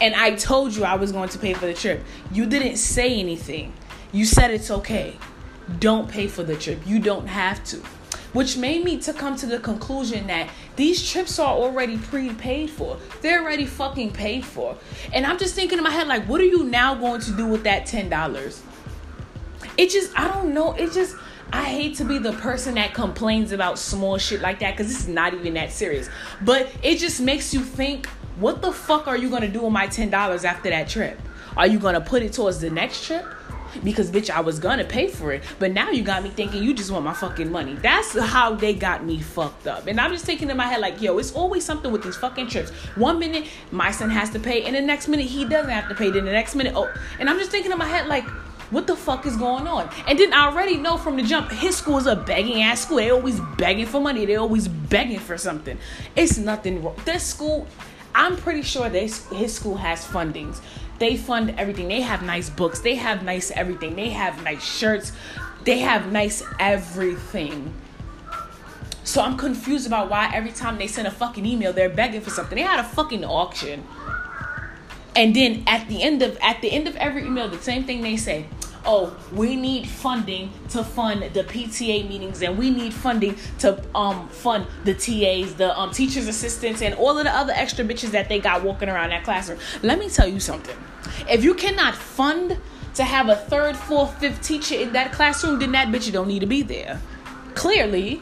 and 0.00 0.14
i 0.14 0.34
told 0.34 0.74
you 0.74 0.84
i 0.84 0.94
was 0.94 1.12
going 1.12 1.28
to 1.28 1.38
pay 1.38 1.54
for 1.54 1.66
the 1.66 1.74
trip 1.74 2.02
you 2.32 2.46
didn't 2.46 2.76
say 2.76 3.18
anything 3.18 3.72
you 4.12 4.24
said 4.24 4.50
it's 4.50 4.70
okay 4.70 5.16
don't 5.78 6.08
pay 6.08 6.26
for 6.26 6.42
the 6.42 6.56
trip 6.56 6.78
you 6.86 6.98
don't 6.98 7.26
have 7.26 7.62
to 7.64 7.80
which 8.32 8.56
made 8.56 8.84
me 8.84 8.98
to 8.98 9.12
come 9.12 9.36
to 9.36 9.46
the 9.46 9.58
conclusion 9.58 10.26
that 10.28 10.48
these 10.76 11.08
trips 11.08 11.38
are 11.38 11.52
already 11.52 11.98
prepaid 11.98 12.70
for. 12.70 12.96
They're 13.20 13.42
already 13.42 13.66
fucking 13.66 14.12
paid 14.12 14.44
for. 14.44 14.76
And 15.12 15.26
I'm 15.26 15.38
just 15.38 15.54
thinking 15.54 15.78
in 15.78 15.84
my 15.84 15.90
head, 15.90 16.06
like, 16.06 16.24
what 16.28 16.40
are 16.40 16.44
you 16.44 16.64
now 16.64 16.94
going 16.94 17.20
to 17.22 17.32
do 17.32 17.46
with 17.46 17.64
that 17.64 17.86
$10? 17.86 18.60
It 19.76 19.90
just, 19.90 20.18
I 20.18 20.28
don't 20.28 20.54
know. 20.54 20.72
It 20.74 20.92
just, 20.92 21.16
I 21.52 21.64
hate 21.64 21.96
to 21.96 22.04
be 22.04 22.18
the 22.18 22.32
person 22.34 22.74
that 22.74 22.94
complains 22.94 23.52
about 23.52 23.78
small 23.78 24.18
shit 24.18 24.40
like 24.40 24.60
that 24.60 24.76
because 24.76 24.92
it's 24.94 25.08
not 25.08 25.34
even 25.34 25.54
that 25.54 25.72
serious. 25.72 26.08
But 26.42 26.70
it 26.82 26.98
just 26.98 27.20
makes 27.20 27.52
you 27.52 27.60
think, 27.60 28.06
what 28.38 28.62
the 28.62 28.72
fuck 28.72 29.08
are 29.08 29.16
you 29.16 29.28
gonna 29.28 29.48
do 29.48 29.62
with 29.62 29.72
my 29.72 29.86
$10 29.86 30.44
after 30.44 30.70
that 30.70 30.88
trip? 30.88 31.20
Are 31.56 31.66
you 31.66 31.78
gonna 31.78 32.00
put 32.00 32.22
it 32.22 32.32
towards 32.32 32.60
the 32.60 32.70
next 32.70 33.04
trip? 33.04 33.26
Because 33.84 34.10
bitch, 34.10 34.30
I 34.30 34.40
was 34.40 34.58
gonna 34.58 34.84
pay 34.84 35.08
for 35.08 35.32
it, 35.32 35.44
but 35.58 35.72
now 35.72 35.90
you 35.90 36.02
got 36.02 36.22
me 36.22 36.30
thinking 36.30 36.62
you 36.62 36.74
just 36.74 36.90
want 36.90 37.04
my 37.04 37.12
fucking 37.12 37.50
money. 37.50 37.74
That's 37.74 38.18
how 38.18 38.54
they 38.54 38.74
got 38.74 39.04
me 39.04 39.20
fucked 39.20 39.66
up. 39.66 39.86
And 39.86 40.00
I'm 40.00 40.10
just 40.10 40.24
thinking 40.24 40.50
in 40.50 40.56
my 40.56 40.66
head, 40.66 40.80
like, 40.80 41.00
yo, 41.00 41.18
it's 41.18 41.32
always 41.32 41.64
something 41.64 41.92
with 41.92 42.02
these 42.02 42.16
fucking 42.16 42.48
trips. 42.48 42.70
One 42.96 43.18
minute 43.18 43.46
my 43.70 43.90
son 43.90 44.10
has 44.10 44.30
to 44.30 44.40
pay, 44.40 44.64
and 44.64 44.74
the 44.74 44.80
next 44.80 45.08
minute 45.08 45.26
he 45.26 45.44
doesn't 45.44 45.70
have 45.70 45.88
to 45.88 45.94
pay. 45.94 46.10
Then 46.10 46.24
the 46.24 46.32
next 46.32 46.54
minute, 46.54 46.74
oh, 46.76 46.92
and 47.18 47.28
I'm 47.30 47.38
just 47.38 47.50
thinking 47.50 47.70
in 47.70 47.78
my 47.78 47.86
head, 47.86 48.06
like, 48.06 48.24
what 48.70 48.86
the 48.86 48.96
fuck 48.96 49.26
is 49.26 49.36
going 49.36 49.66
on? 49.66 49.90
And 50.06 50.18
then 50.18 50.32
I 50.32 50.46
already 50.46 50.76
know 50.76 50.96
from 50.96 51.16
the 51.16 51.22
jump, 51.22 51.50
his 51.50 51.76
school 51.76 51.98
is 51.98 52.06
a 52.06 52.16
begging 52.16 52.62
ass 52.62 52.82
school. 52.82 52.98
They 52.98 53.10
always 53.10 53.40
begging 53.56 53.86
for 53.86 54.00
money. 54.00 54.24
They 54.24 54.36
always 54.36 54.68
begging 54.68 55.18
for 55.18 55.36
something. 55.36 55.78
It's 56.16 56.38
nothing 56.38 56.82
wrong. 56.82 56.96
This 57.04 57.24
school, 57.24 57.66
I'm 58.14 58.36
pretty 58.36 58.62
sure 58.62 58.88
they, 58.88 59.08
his 59.08 59.54
school 59.54 59.76
has 59.76 60.06
fundings. 60.06 60.60
They 60.98 61.16
fund 61.16 61.54
everything. 61.58 61.88
They 61.88 62.02
have 62.02 62.22
nice 62.22 62.50
books. 62.50 62.80
They 62.80 62.94
have 62.96 63.24
nice 63.24 63.50
everything. 63.50 63.96
They 63.96 64.10
have 64.10 64.42
nice 64.44 64.62
shirts. 64.62 65.12
They 65.64 65.78
have 65.78 66.12
nice 66.12 66.42
everything. 66.58 67.74
So 69.02 69.22
I'm 69.22 69.36
confused 69.36 69.86
about 69.86 70.10
why 70.10 70.30
every 70.32 70.52
time 70.52 70.78
they 70.78 70.86
send 70.86 71.08
a 71.08 71.10
fucking 71.10 71.44
email, 71.44 71.72
they're 71.72 71.88
begging 71.88 72.20
for 72.20 72.30
something. 72.30 72.54
They 72.54 72.62
had 72.62 72.78
a 72.78 72.84
fucking 72.84 73.24
auction. 73.24 73.84
And 75.16 75.34
then 75.34 75.64
at 75.66 75.88
the 75.88 76.02
end 76.02 76.22
of 76.22 76.38
at 76.40 76.62
the 76.62 76.70
end 76.70 76.86
of 76.86 76.94
every 76.96 77.26
email, 77.26 77.48
the 77.48 77.58
same 77.58 77.84
thing 77.84 78.02
they 78.02 78.16
say, 78.16 78.46
oh, 78.84 79.16
we 79.32 79.56
need 79.56 79.88
funding 79.88 80.50
to 80.70 80.82
fund 80.82 81.22
the 81.34 81.44
PTA 81.44 82.08
meetings, 82.08 82.42
and 82.42 82.58
we 82.58 82.70
need 82.70 82.92
funding 82.92 83.36
to 83.58 83.82
um 83.94 84.28
fund 84.28 84.66
the 84.84 84.94
TAs, 84.94 85.54
the 85.54 85.78
um 85.78 85.90
teachers 85.90 86.26
assistants, 86.26 86.82
and 86.82 86.94
all 86.94 87.18
of 87.18 87.24
the 87.24 87.34
other 87.34 87.52
extra 87.54 87.84
bitches 87.84 88.10
that 88.10 88.28
they 88.28 88.40
got 88.40 88.62
walking 88.62 88.88
around 88.88 89.10
that 89.10 89.24
classroom. 89.24 89.58
Let 89.82 89.98
me 89.98 90.08
tell 90.08 90.28
you 90.28 90.40
something. 90.40 90.76
If 91.28 91.44
you 91.44 91.54
cannot 91.54 91.94
fund 91.94 92.58
to 92.94 93.04
have 93.04 93.28
a 93.28 93.36
third, 93.36 93.76
fourth, 93.76 94.18
fifth 94.18 94.42
teacher 94.42 94.74
in 94.74 94.92
that 94.92 95.12
classroom, 95.12 95.58
then 95.58 95.72
that 95.72 95.88
bitch 95.88 96.10
don't 96.12 96.28
need 96.28 96.40
to 96.40 96.46
be 96.46 96.62
there. 96.62 97.00
Clearly, 97.54 98.20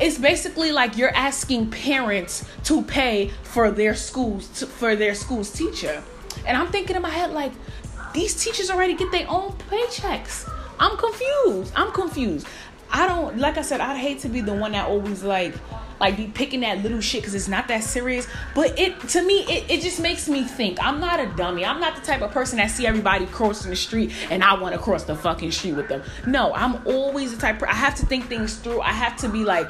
it's 0.00 0.18
basically 0.18 0.72
like 0.72 0.96
you're 0.96 1.14
asking 1.14 1.70
parents 1.70 2.44
to 2.64 2.82
pay 2.82 3.30
for 3.42 3.70
their 3.70 3.94
schools 3.94 4.64
for 4.64 4.96
their 4.96 5.14
school's 5.14 5.50
teacher 5.50 6.02
and 6.46 6.56
i'm 6.56 6.68
thinking 6.72 6.96
in 6.96 7.02
my 7.02 7.10
head 7.10 7.30
like 7.30 7.52
these 8.14 8.42
teachers 8.42 8.70
already 8.70 8.94
get 8.94 9.10
their 9.12 9.26
own 9.28 9.52
paychecks. 9.70 10.50
I'm 10.78 10.96
confused. 10.96 11.72
I'm 11.76 11.92
confused. 11.92 12.46
I 12.94 13.08
don't 13.08 13.38
like 13.38 13.56
i 13.56 13.62
said 13.62 13.80
i'd 13.80 13.96
hate 13.96 14.18
to 14.18 14.28
be 14.28 14.42
the 14.42 14.52
one 14.52 14.72
that 14.72 14.86
always 14.86 15.22
like 15.22 15.54
like 15.98 16.16
be 16.16 16.26
picking 16.26 16.60
that 16.60 16.82
little 16.82 17.00
shit 17.00 17.22
because 17.22 17.34
it's 17.34 17.48
not 17.48 17.68
that 17.68 17.84
serious. 17.84 18.26
But 18.54 18.78
it 18.78 19.00
to 19.10 19.22
me 19.22 19.44
it, 19.44 19.70
it 19.70 19.80
just 19.82 20.00
makes 20.00 20.28
me 20.28 20.42
think. 20.42 20.82
I'm 20.84 21.00
not 21.00 21.20
a 21.20 21.26
dummy. 21.36 21.64
I'm 21.64 21.80
not 21.80 21.94
the 21.94 22.02
type 22.02 22.22
of 22.22 22.32
person 22.32 22.58
that 22.58 22.70
see 22.70 22.86
everybody 22.86 23.24
crossing 23.26 23.70
the 23.70 23.76
street 23.76 24.12
and 24.28 24.42
i 24.42 24.60
want 24.60 24.74
to 24.74 24.80
cross 24.80 25.04
the 25.04 25.14
fucking 25.14 25.52
street 25.52 25.74
with 25.74 25.88
them. 25.88 26.02
No 26.26 26.52
i'm 26.54 26.86
always 26.86 27.34
the 27.34 27.40
type 27.40 27.62
i 27.62 27.72
have 27.72 27.94
to 27.96 28.06
think 28.06 28.26
things 28.26 28.56
through. 28.56 28.80
I 28.80 28.90
have 28.90 29.16
to 29.18 29.28
be 29.28 29.44
like 29.44 29.68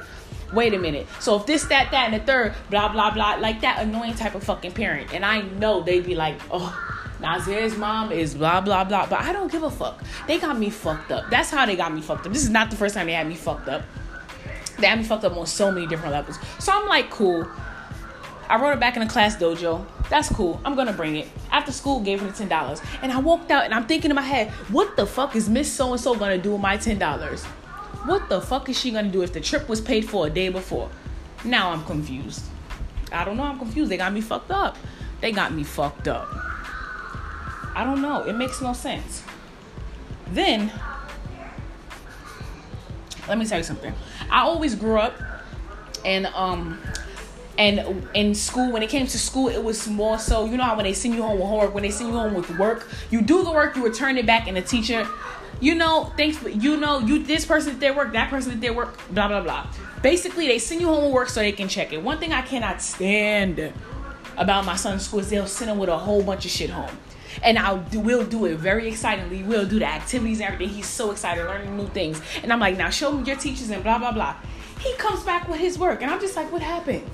wait 0.53 0.75
a 0.75 0.79
minute. 0.79 1.07
So 1.19 1.37
if 1.37 1.47
this, 1.47 1.65
that, 1.67 1.91
that, 1.93 2.13
and 2.13 2.15
the 2.15 2.27
third, 2.27 2.55
blah, 2.69 2.93
blah, 2.93 3.11
blah, 3.11 3.37
like 3.37 3.63
that 3.63 3.81
annoying 3.81 4.15
type 4.15 4.35
of 4.35 4.45
fucking 4.45 4.73
parent. 4.73 5.15
And 5.15 5.25
I 5.25 5.41
know 5.41 5.83
they'd 5.83 6.05
be 6.05 6.15
like, 6.15 6.39
oh, 6.51 6.79
Nazir's 7.23 7.77
mom 7.77 8.13
is 8.13 8.35
blah, 8.35 8.61
blah, 8.61 8.85
blah. 8.85 9.07
But 9.07 9.21
I 9.21 9.33
don't 9.33 9.51
give 9.51 9.63
a 9.63 9.71
fuck. 9.71 10.03
They 10.27 10.39
got 10.39 10.59
me 10.59 10.71
fucked 10.71 11.13
up. 11.13 11.31
That's 11.31 11.51
how 11.51 11.65
they 11.65 11.77
got 11.77 11.95
me 11.95 12.01
fucked 12.01 12.27
up. 12.27 12.33
This 12.33 12.43
is 12.43 12.51
not 12.51 12.71
the 12.71 12.77
first 12.77 12.95
time 12.95 13.07
they 13.07 13.13
had 13.13 13.27
me 13.27 13.37
fucked 13.37 13.69
up. 13.69 13.83
They 14.79 14.87
had 14.89 14.99
me 14.99 15.05
fucked 15.05 15.25
up 15.25 15.37
on 15.37 15.47
so 15.47 15.71
many 15.71 15.87
different 15.87 16.13
levels. 16.13 16.39
So 16.59 16.73
I'm 16.73 16.89
like, 16.89 17.11
cool. 17.11 17.49
I 18.49 18.61
wrote 18.61 18.73
it 18.73 18.81
back 18.81 18.97
in 18.97 19.03
the 19.03 19.09
class 19.09 19.37
dojo. 19.37 19.87
That's 20.11 20.29
cool. 20.29 20.61
I'm 20.65 20.75
gonna 20.75 20.93
bring 20.93 21.17
it. 21.17 21.29
After 21.51 21.73
school, 21.73 22.01
gave 22.01 22.21
him 22.21 22.27
the 22.27 22.35
ten 22.35 22.49
dollars, 22.49 22.83
and 23.01 23.11
I 23.11 23.19
walked 23.19 23.51
out, 23.51 23.65
and 23.65 23.73
I'm 23.73 23.87
thinking 23.87 24.11
in 24.11 24.15
my 24.15 24.23
head, 24.23 24.51
what 24.69 24.97
the 24.97 25.07
fuck 25.07 25.35
is 25.37 25.49
Miss 25.49 25.73
So 25.73 25.93
and 25.93 26.01
So 26.01 26.15
gonna 26.15 26.37
do 26.37 26.53
with 26.53 26.61
my 26.61 26.77
ten 26.77 26.99
dollars? 26.99 27.45
What 28.05 28.29
the 28.29 28.41
fuck 28.41 28.69
is 28.69 28.79
she 28.79 28.91
gonna 28.91 29.09
do 29.09 29.23
if 29.23 29.33
the 29.33 29.41
trip 29.41 29.69
was 29.69 29.81
paid 29.81 30.09
for 30.09 30.27
a 30.27 30.31
day 30.31 30.49
before? 30.49 30.91
Now 31.45 31.71
I'm 31.71 31.85
confused. 31.85 32.43
I 33.11 33.25
don't 33.25 33.37
know. 33.37 33.45
I'm 33.45 33.59
confused. 33.59 33.91
They 33.91 33.97
got 33.97 34.13
me 34.13 34.21
fucked 34.21 34.51
up. 34.51 34.77
They 35.21 35.33
got 35.33 35.55
me 35.55 35.63
fucked 35.63 36.09
up. 36.09 36.29
I 37.75 37.85
don't 37.85 38.03
know. 38.03 38.23
It 38.25 38.35
makes 38.35 38.61
no 38.61 38.73
sense. 38.73 39.23
Then, 40.29 40.73
let 43.29 43.39
me 43.39 43.47
tell 43.47 43.59
you 43.59 43.65
something. 43.65 43.93
I 44.31 44.41
always 44.43 44.75
grew 44.75 44.99
up 44.99 45.15
and 46.05 46.27
um 46.27 46.81
and 47.59 48.09
in 48.15 48.35
school 48.35 48.73
when 48.73 48.83
it 48.83 48.89
came 48.89 49.07
to 49.07 49.19
school 49.19 49.49
it 49.49 49.63
was 49.63 49.87
more 49.87 50.19
so 50.19 50.47
you 50.47 50.57
know 50.57 50.65
how 50.65 50.75
when 50.75 50.85
they 50.85 50.95
send 50.95 51.15
you 51.15 51.23
home 51.23 51.39
with 51.39 51.47
homework 51.49 51.75
when 51.75 51.83
they 51.83 51.91
send 51.91 52.11
you 52.11 52.17
home 52.17 52.35
with 52.35 52.51
work 52.59 52.89
you 53.11 53.21
do 53.21 53.45
the 53.45 53.51
work 53.51 53.77
you 53.77 53.85
return 53.85 54.17
it 54.17 54.27
back 54.27 54.49
and 54.49 54.57
the 54.57 54.63
teacher 54.63 55.07
you 55.61 55.75
know 55.75 56.13
thanks 56.17 56.43
you 56.43 56.77
know 56.77 56.99
you 57.01 57.23
this 57.23 57.45
person 57.45 57.73
did 57.73 57.81
their 57.81 57.95
work 57.95 58.13
that 58.13 58.31
person 58.31 58.53
did 58.53 58.61
their 58.61 58.73
work 58.73 58.99
blah 59.11 59.29
blah 59.29 59.43
blah 59.43 59.67
basically 60.03 60.47
they 60.49 60.59
send 60.59 60.81
you 60.81 60.87
home 60.87 61.05
with 61.05 61.13
work 61.13 61.29
so 61.29 61.41
they 61.41 61.53
can 61.53 61.69
check 61.69 61.93
it 61.93 62.03
one 62.03 62.19
thing 62.19 62.33
i 62.33 62.43
cannot 62.43 62.81
stand 62.81 63.73
about 64.39 64.65
my 64.65 64.75
son's 64.75 65.07
school 65.07 65.21
is 65.21 65.29
they'll 65.29 65.47
send 65.47 65.71
him 65.71 65.79
with 65.79 65.91
a 65.91 65.99
whole 65.99 66.23
bunch 66.23 66.47
of 66.47 66.51
shit 66.51 66.71
home 66.71 66.97
and 67.43 67.59
I'll 67.59 67.79
do, 67.79 68.45
it 68.47 68.57
very 68.59 68.89
excitingly. 68.89 69.43
We'll 69.43 69.67
do 69.67 69.79
the 69.79 69.87
activities 69.87 70.41
and 70.41 70.53
everything. 70.53 70.75
He's 70.75 70.87
so 70.87 71.11
excited 71.11 71.45
learning 71.45 71.77
new 71.77 71.89
things. 71.89 72.21
And 72.43 72.53
I'm 72.53 72.61
like, 72.61 72.77
now 72.77 72.91
show 72.91 73.13
me 73.13 73.25
your 73.25 73.37
teachers 73.37 73.71
and 73.71 73.83
blah 73.83 73.99
blah 73.99 74.13
blah. 74.13 74.37
He 74.81 74.95
comes 74.95 75.23
back 75.23 75.49
with 75.49 75.61
his 75.61 75.79
work, 75.79 76.03
and 76.03 76.11
I'm 76.11 76.21
just 76.21 76.35
like, 76.37 76.51
what 76.51 76.63
happened? 76.63 77.09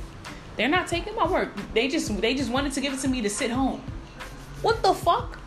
They're 0.57 0.69
not 0.69 0.89
taking 0.89 1.15
my 1.15 1.27
work. 1.27 1.51
They 1.75 1.89
just 1.89 2.21
they 2.21 2.35
just 2.35 2.51
wanted 2.51 2.73
to 2.73 2.81
give 2.81 2.93
it 2.93 3.01
to 3.01 3.09
me 3.09 3.23
to 3.23 3.31
sit 3.31 3.51
home. 3.51 3.83
What 4.63 4.83
the 4.83 4.93
fuck? 4.93 5.39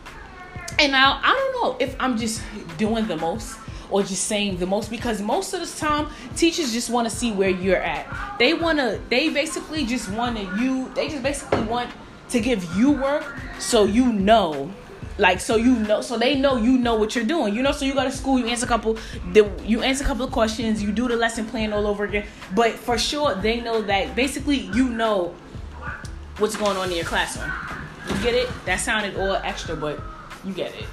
And 0.78 0.92
now 0.92 1.20
I 1.22 1.32
don't 1.32 1.62
know 1.62 1.76
if 1.84 1.94
I'm 2.00 2.16
just 2.16 2.42
doing 2.78 3.06
the 3.06 3.16
most 3.16 3.58
or 3.90 4.02
just 4.02 4.24
saying 4.24 4.56
the 4.56 4.66
most 4.66 4.90
because 4.90 5.20
most 5.20 5.52
of 5.52 5.60
the 5.60 5.78
time 5.78 6.08
teachers 6.34 6.72
just 6.72 6.88
want 6.88 7.08
to 7.08 7.14
see 7.14 7.30
where 7.32 7.50
you're 7.50 7.76
at. 7.76 8.38
They 8.38 8.54
want 8.54 8.78
to 8.78 9.00
they 9.10 9.28
basically 9.28 9.84
just 9.84 10.10
want 10.10 10.38
to 10.38 10.44
you 10.58 10.90
they 10.94 11.08
just 11.08 11.22
basically 11.22 11.62
want 11.62 11.90
to 12.32 12.40
give 12.40 12.64
you 12.76 12.90
work 12.90 13.24
so 13.58 13.84
you 13.84 14.12
know. 14.12 14.72
Like 15.18 15.40
so 15.40 15.56
you 15.56 15.76
know 15.76 16.00
so 16.00 16.18
they 16.18 16.34
know 16.34 16.56
you 16.56 16.78
know 16.78 16.94
what 16.94 17.14
you're 17.14 17.24
doing. 17.24 17.54
You 17.54 17.62
know 17.62 17.72
so 17.72 17.84
you 17.84 17.92
go 17.92 18.02
to 18.02 18.10
school 18.10 18.38
you 18.38 18.46
answer 18.46 18.64
a 18.64 18.68
couple 18.68 18.98
you 19.34 19.82
answer 19.82 20.04
a 20.04 20.06
couple 20.06 20.24
of 20.24 20.32
questions 20.32 20.82
you 20.82 20.90
do 20.90 21.06
the 21.06 21.16
lesson 21.16 21.46
plan 21.46 21.72
all 21.72 21.86
over 21.86 22.04
again. 22.04 22.26
But 22.54 22.72
for 22.72 22.96
sure 22.96 23.34
they 23.34 23.60
know 23.60 23.82
that 23.82 24.16
basically 24.16 24.56
you 24.56 24.88
know 24.88 25.34
what's 26.38 26.56
going 26.56 26.76
on 26.78 26.90
in 26.90 26.96
your 26.96 27.04
classroom. 27.04 27.52
You 28.08 28.14
get 28.22 28.34
it? 28.34 28.48
That 28.64 28.80
sounded 28.80 29.16
all 29.16 29.34
extra 29.36 29.76
but 29.76 30.00
you 30.44 30.54
get 30.54 30.74
it. 30.74 30.86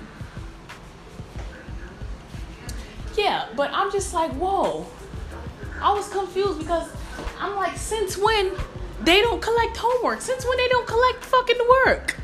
Yeah 3.16 3.48
but 3.56 3.72
i'm 3.74 3.90
just 3.92 4.14
like 4.14 4.32
whoa. 4.34 4.86
I 5.82 5.94
was 5.94 6.10
confused 6.10 6.60
because 6.60 6.90
i'm 7.40 7.56
like 7.56 7.78
since 7.78 8.18
when 8.18 8.52
they 9.02 9.22
don't 9.22 9.42
collect 9.42 9.78
homework. 9.78 10.22
Since 10.22 10.46
when 10.46 10.58
they 10.58 10.68
don't 10.68 10.88
collect 10.88 11.24
fucking 11.24 11.60
work? 11.86 12.16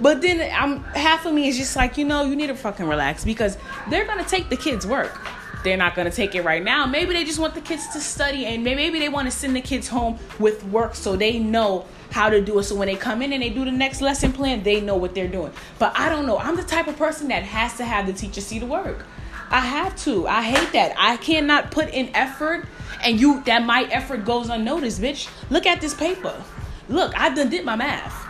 But 0.00 0.20
then 0.20 0.50
I'm 0.54 0.82
half 0.94 1.24
of 1.24 1.32
me 1.32 1.48
is 1.48 1.56
just 1.56 1.74
like, 1.76 1.96
you 1.96 2.04
know, 2.04 2.24
you 2.24 2.36
need 2.36 2.48
to 2.48 2.54
fucking 2.54 2.86
relax 2.86 3.24
because 3.24 3.56
they're 3.88 4.04
gonna 4.04 4.24
take 4.24 4.48
the 4.48 4.56
kids' 4.56 4.86
work. 4.86 5.18
They're 5.64 5.76
not 5.76 5.94
gonna 5.94 6.10
take 6.10 6.34
it 6.34 6.42
right 6.42 6.62
now. 6.62 6.86
Maybe 6.86 7.12
they 7.14 7.24
just 7.24 7.38
want 7.38 7.54
the 7.54 7.60
kids 7.60 7.88
to 7.88 8.00
study 8.00 8.46
and 8.46 8.62
maybe 8.62 8.98
they 8.98 9.08
want 9.08 9.26
to 9.26 9.30
send 9.30 9.56
the 9.56 9.60
kids 9.60 9.88
home 9.88 10.18
with 10.38 10.62
work 10.64 10.94
so 10.94 11.16
they 11.16 11.38
know 11.38 11.86
how 12.10 12.28
to 12.30 12.40
do 12.40 12.58
it. 12.58 12.64
So 12.64 12.74
when 12.74 12.86
they 12.86 12.96
come 12.96 13.22
in 13.22 13.32
and 13.32 13.42
they 13.42 13.50
do 13.50 13.64
the 13.64 13.72
next 13.72 14.00
lesson 14.00 14.32
plan, 14.32 14.62
they 14.62 14.80
know 14.80 14.96
what 14.96 15.14
they're 15.14 15.28
doing. 15.28 15.52
But 15.78 15.92
I 15.98 16.08
don't 16.08 16.26
know. 16.26 16.38
I'm 16.38 16.56
the 16.56 16.62
type 16.62 16.88
of 16.88 16.96
person 16.96 17.28
that 17.28 17.42
has 17.42 17.76
to 17.78 17.84
have 17.84 18.06
the 18.06 18.12
teacher 18.12 18.40
see 18.40 18.58
the 18.58 18.66
work. 18.66 19.04
I 19.50 19.60
have 19.60 19.96
to. 20.04 20.26
I 20.26 20.42
hate 20.42 20.72
that. 20.72 20.94
I 20.98 21.16
cannot 21.16 21.70
put 21.70 21.88
in 21.90 22.14
effort 22.14 22.66
and 23.02 23.20
you 23.20 23.42
that 23.44 23.64
my 23.64 23.84
effort 23.84 24.24
goes 24.24 24.48
unnoticed, 24.48 25.00
bitch. 25.00 25.28
Look 25.50 25.66
at 25.66 25.80
this 25.80 25.94
paper. 25.94 26.42
Look, 26.88 27.18
I 27.18 27.34
done 27.34 27.50
did 27.50 27.64
my 27.64 27.76
math. 27.76 28.24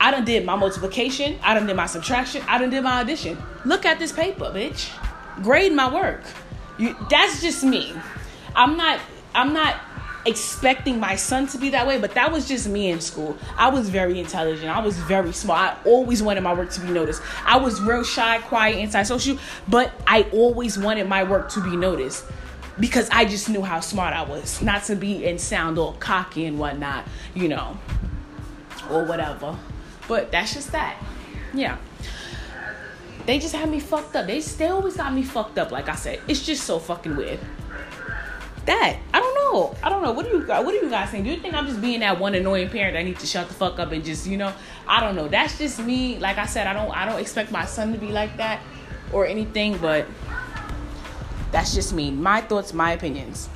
I 0.00 0.10
done 0.10 0.24
did 0.24 0.44
my 0.44 0.56
multiplication. 0.56 1.38
I 1.42 1.54
done 1.54 1.66
did 1.66 1.76
my 1.76 1.86
subtraction. 1.86 2.42
I 2.48 2.58
done 2.58 2.70
did 2.70 2.82
my 2.82 3.00
addition. 3.02 3.38
Look 3.64 3.86
at 3.86 3.98
this 3.98 4.12
paper, 4.12 4.46
bitch. 4.46 4.90
Grade 5.42 5.72
my 5.72 5.92
work. 5.92 6.22
You, 6.78 6.96
that's 7.08 7.40
just 7.40 7.62
me. 7.62 7.94
I'm 8.54 8.76
not. 8.76 9.00
I'm 9.34 9.52
not 9.52 9.76
expecting 10.24 11.00
my 11.00 11.16
son 11.16 11.46
to 11.48 11.58
be 11.58 11.70
that 11.70 11.86
way, 11.86 11.98
but 11.98 12.12
that 12.14 12.30
was 12.30 12.46
just 12.46 12.68
me 12.68 12.90
in 12.90 13.00
school. 13.00 13.36
I 13.56 13.68
was 13.68 13.88
very 13.88 14.20
intelligent. 14.20 14.68
I 14.68 14.80
was 14.80 14.96
very 14.98 15.32
smart. 15.32 15.78
I 15.78 15.88
always 15.88 16.22
wanted 16.22 16.42
my 16.42 16.54
work 16.54 16.70
to 16.70 16.80
be 16.80 16.90
noticed. 16.90 17.22
I 17.44 17.56
was 17.56 17.80
real 17.80 18.04
shy, 18.04 18.38
quiet, 18.38 18.76
antisocial, 18.76 19.38
but 19.68 19.92
I 20.06 20.22
always 20.32 20.78
wanted 20.78 21.08
my 21.08 21.24
work 21.24 21.50
to 21.50 21.60
be 21.60 21.76
noticed 21.76 22.24
because 22.78 23.08
I 23.10 23.24
just 23.24 23.48
knew 23.48 23.62
how 23.62 23.80
smart 23.80 24.14
I 24.14 24.22
was, 24.22 24.62
not 24.62 24.84
to 24.84 24.96
be 24.96 25.26
and 25.26 25.40
sound 25.40 25.78
all 25.78 25.92
cocky 25.94 26.46
and 26.46 26.58
whatnot, 26.58 27.04
you 27.34 27.48
know, 27.48 27.76
or 28.90 29.04
whatever. 29.04 29.58
But 30.08 30.30
that's 30.32 30.54
just 30.54 30.72
that. 30.72 30.96
Yeah. 31.52 31.78
They 33.26 33.38
just 33.38 33.54
had 33.54 33.68
me 33.68 33.78
fucked 33.78 34.16
up. 34.16 34.26
They, 34.26 34.40
they 34.40 34.68
always 34.68 34.96
got 34.96 35.12
me 35.12 35.22
fucked 35.22 35.58
up, 35.58 35.70
like 35.70 35.88
I 35.88 35.94
said. 35.94 36.20
It's 36.26 36.44
just 36.44 36.64
so 36.64 36.78
fucking 36.78 37.16
weird. 37.16 37.38
That 38.64 38.98
I 39.12 39.20
don't 39.20 39.34
know. 39.34 39.74
I 39.82 39.88
don't 39.88 40.02
know. 40.02 40.12
What 40.12 40.26
do 40.26 40.36
you 40.36 40.46
what 40.46 40.68
do 40.68 40.76
you 40.76 40.88
guys 40.88 41.10
think? 41.10 41.24
Do 41.24 41.30
you 41.30 41.40
think 41.40 41.54
I'm 41.54 41.66
just 41.66 41.80
being 41.80 42.00
that 42.00 42.20
one 42.20 42.34
annoying 42.34 42.68
parent 42.68 42.94
that 42.94 43.04
needs 43.04 43.20
to 43.20 43.26
shut 43.26 43.48
the 43.48 43.54
fuck 43.54 43.78
up 43.78 43.90
and 43.90 44.04
just 44.04 44.26
you 44.26 44.36
know? 44.36 44.52
I 44.86 45.00
don't 45.00 45.16
know. 45.16 45.26
That's 45.26 45.58
just 45.58 45.80
me. 45.80 46.18
Like 46.18 46.38
I 46.38 46.46
said, 46.46 46.66
I 46.66 46.72
don't 46.72 46.90
I 46.96 47.04
don't 47.04 47.20
expect 47.20 47.50
my 47.50 47.64
son 47.64 47.92
to 47.92 47.98
be 47.98 48.08
like 48.08 48.36
that 48.36 48.60
or 49.12 49.26
anything, 49.26 49.78
but 49.78 50.06
that's 51.50 51.74
just 51.74 51.92
me. 51.92 52.10
My 52.10 52.40
thoughts, 52.40 52.72
my 52.72 52.92
opinions. 52.92 53.48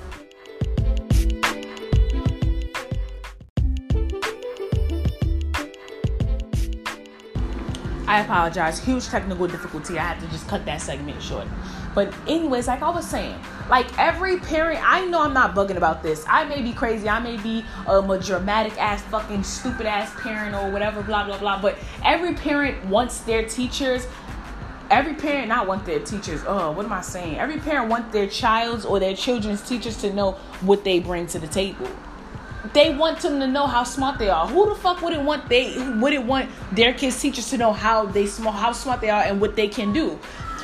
I 8.07 8.21
apologize. 8.21 8.79
Huge 8.79 9.07
technical 9.07 9.49
difficulty. 9.49 9.99
I 9.99 10.03
had 10.03 10.21
to 10.21 10.29
just 10.29 10.47
cut 10.49 10.65
that 10.67 10.81
segment 10.81 11.21
short. 11.21 11.47
But 11.95 12.15
anyways, 12.29 12.69
like 12.69 12.83
I 12.83 12.91
was 12.91 13.07
saying, 13.07 13.39
like 13.69 13.99
every 13.99 14.39
parent, 14.39 14.81
I 14.83 15.07
know 15.07 15.23
I'm 15.23 15.33
not 15.33 15.55
bugging 15.55 15.77
about 15.77 16.03
this. 16.03 16.25
I 16.29 16.45
may 16.45 16.63
be 16.63 16.73
crazy. 16.73 17.09
I 17.09 17.19
may 17.19 17.37
be 17.37 17.65
um, 17.87 18.11
a 18.11 18.19
dramatic 18.19 18.81
ass, 18.81 19.03
fucking 19.03 19.43
stupid 19.43 19.87
ass 19.87 20.13
parent 20.21 20.55
or 20.55 20.71
whatever, 20.71 21.03
blah 21.03 21.25
blah 21.25 21.39
blah. 21.39 21.61
But 21.61 21.79
every 22.05 22.35
parent 22.35 22.85
wants 22.87 23.21
their 23.21 23.47
teachers 23.47 24.07
every 24.89 25.15
parent 25.15 25.49
not 25.49 25.67
want 25.67 25.85
their 25.85 25.99
teachers 25.99 26.43
oh 26.47 26.71
what 26.71 26.87
am 26.87 26.93
i 26.93 27.01
saying 27.01 27.37
every 27.39 27.59
parent 27.59 27.91
want 27.91 28.13
their 28.13 28.29
child's 28.29 28.85
or 28.85 29.01
their 29.01 29.17
children's 29.17 29.61
teachers 29.69 29.97
to 29.97 30.13
know 30.13 30.33
what 30.61 30.85
they 30.85 31.01
bring 31.01 31.27
to 31.27 31.41
the 31.41 31.49
table 31.49 31.89
they 32.73 32.95
want 32.95 33.21
them 33.21 33.41
to 33.41 33.47
know 33.47 33.67
how 33.67 33.85
smart 33.85 34.19
they 34.19 34.29
are. 34.29 34.47
Who 34.47 34.69
the 34.69 34.75
fuck 34.75 35.03
wouldn't 35.03 35.25
want 35.25 35.49
they 35.49 35.77
wouldn't 36.01 36.27
want 36.27 36.51
their 36.73 36.95
kids 36.95 37.21
teachers 37.21 37.51
to 37.51 37.59
know 37.59 37.73
how 37.73 38.07
they 38.07 38.27
smart 38.27 38.57
how 38.57 38.73
smart 38.73 39.01
they 39.01 39.11
are 39.11 39.23
and 39.23 39.41
what 39.41 39.57
they 39.57 39.69
can 39.69 39.93
do? 39.93 40.19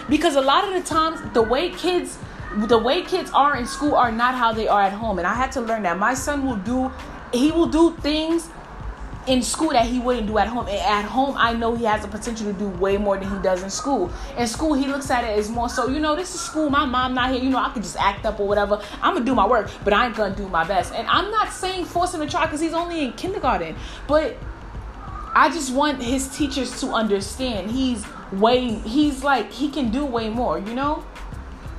Because 0.09 0.37
a 0.37 0.41
lot 0.41 0.65
of 0.65 0.75
the 0.75 0.89
times 0.89 1.21
the 1.35 1.43
way 1.43 1.71
kids 1.71 2.19
the 2.55 2.77
way 2.79 3.03
kids 3.03 3.31
are 3.33 3.57
in 3.57 3.67
school 3.67 3.95
are 3.95 4.13
not 4.13 4.35
how 4.35 4.53
they 4.53 4.69
are 4.69 4.83
at 4.83 4.93
home. 4.93 5.19
And 5.19 5.27
i 5.27 5.35
had 5.35 5.53
to 5.53 5.61
learn 5.61 5.83
that. 5.85 5.99
My 5.99 6.15
son 6.15 6.47
will 6.47 6.57
do 6.57 6.91
he 7.33 7.51
will 7.51 7.67
do 7.67 7.97
things 7.97 8.49
in 9.27 9.43
school 9.43 9.71
that 9.71 9.87
he 9.87 9.99
wouldn't 9.99 10.27
do 10.27 10.39
at 10.39 10.49
home. 10.49 10.67
And 10.67 10.79
at 10.79 11.05
home, 11.05 11.37
I 11.37 11.53
know 11.53 11.75
he 11.75 11.85
has 11.85 12.03
the 12.03 12.09
potential 12.09 12.47
to 12.47 12.59
do 12.59 12.69
way 12.69 12.97
more 12.97 13.17
than 13.19 13.31
he 13.31 13.43
does 13.43 13.63
in 13.63 13.71
school. 13.71 14.11
In 14.37 14.47
school, 14.47 14.75
he 14.75 14.87
looks 14.87 15.11
at 15.11 15.25
it 15.25 15.39
as 15.39 15.49
more 15.49 15.69
so, 15.69 15.89
you 15.89 16.01
know, 16.01 16.17
this 16.17 16.35
is 16.35 16.41
school. 16.41 16.71
My 16.71 16.85
mom 16.85 17.15
not 17.15 17.33
here. 17.33 17.43
You 17.43 17.51
know, 17.51 17.59
I 17.59 17.71
could 17.71 17.83
just 17.83 17.97
act 17.97 18.27
up 18.27 18.41
or 18.41 18.49
whatever. 18.49 18.83
I'm 19.01 19.15
gonna 19.15 19.25
do 19.25 19.35
my 19.35 19.47
work, 19.47 19.71
but 19.85 19.93
I 19.93 20.07
ain't 20.07 20.17
gonna 20.17 20.35
do 20.35 20.49
my 20.49 20.65
best. 20.65 20.93
And 20.95 21.07
I'm 21.09 21.31
not 21.31 21.53
saying 21.53 21.85
force 21.85 22.15
him 22.15 22.21
to 22.21 22.29
try 22.29 22.47
because 22.47 22.61
he's 22.61 22.75
only 22.75 23.05
in 23.05 23.13
kindergarten, 23.13 23.77
but 24.09 24.37
I 25.35 25.51
just 25.51 25.73
want 25.73 26.03
his 26.03 26.29
teachers 26.29 26.81
to 26.81 26.89
understand 26.89 27.71
he's 27.71 28.05
way 28.33 28.69
he's 28.71 29.23
like 29.23 29.51
he 29.53 29.71
can 29.71 29.91
do 29.91 30.05
way 30.05 30.29
more. 30.29 30.59
You 30.59 30.75
know 30.75 31.05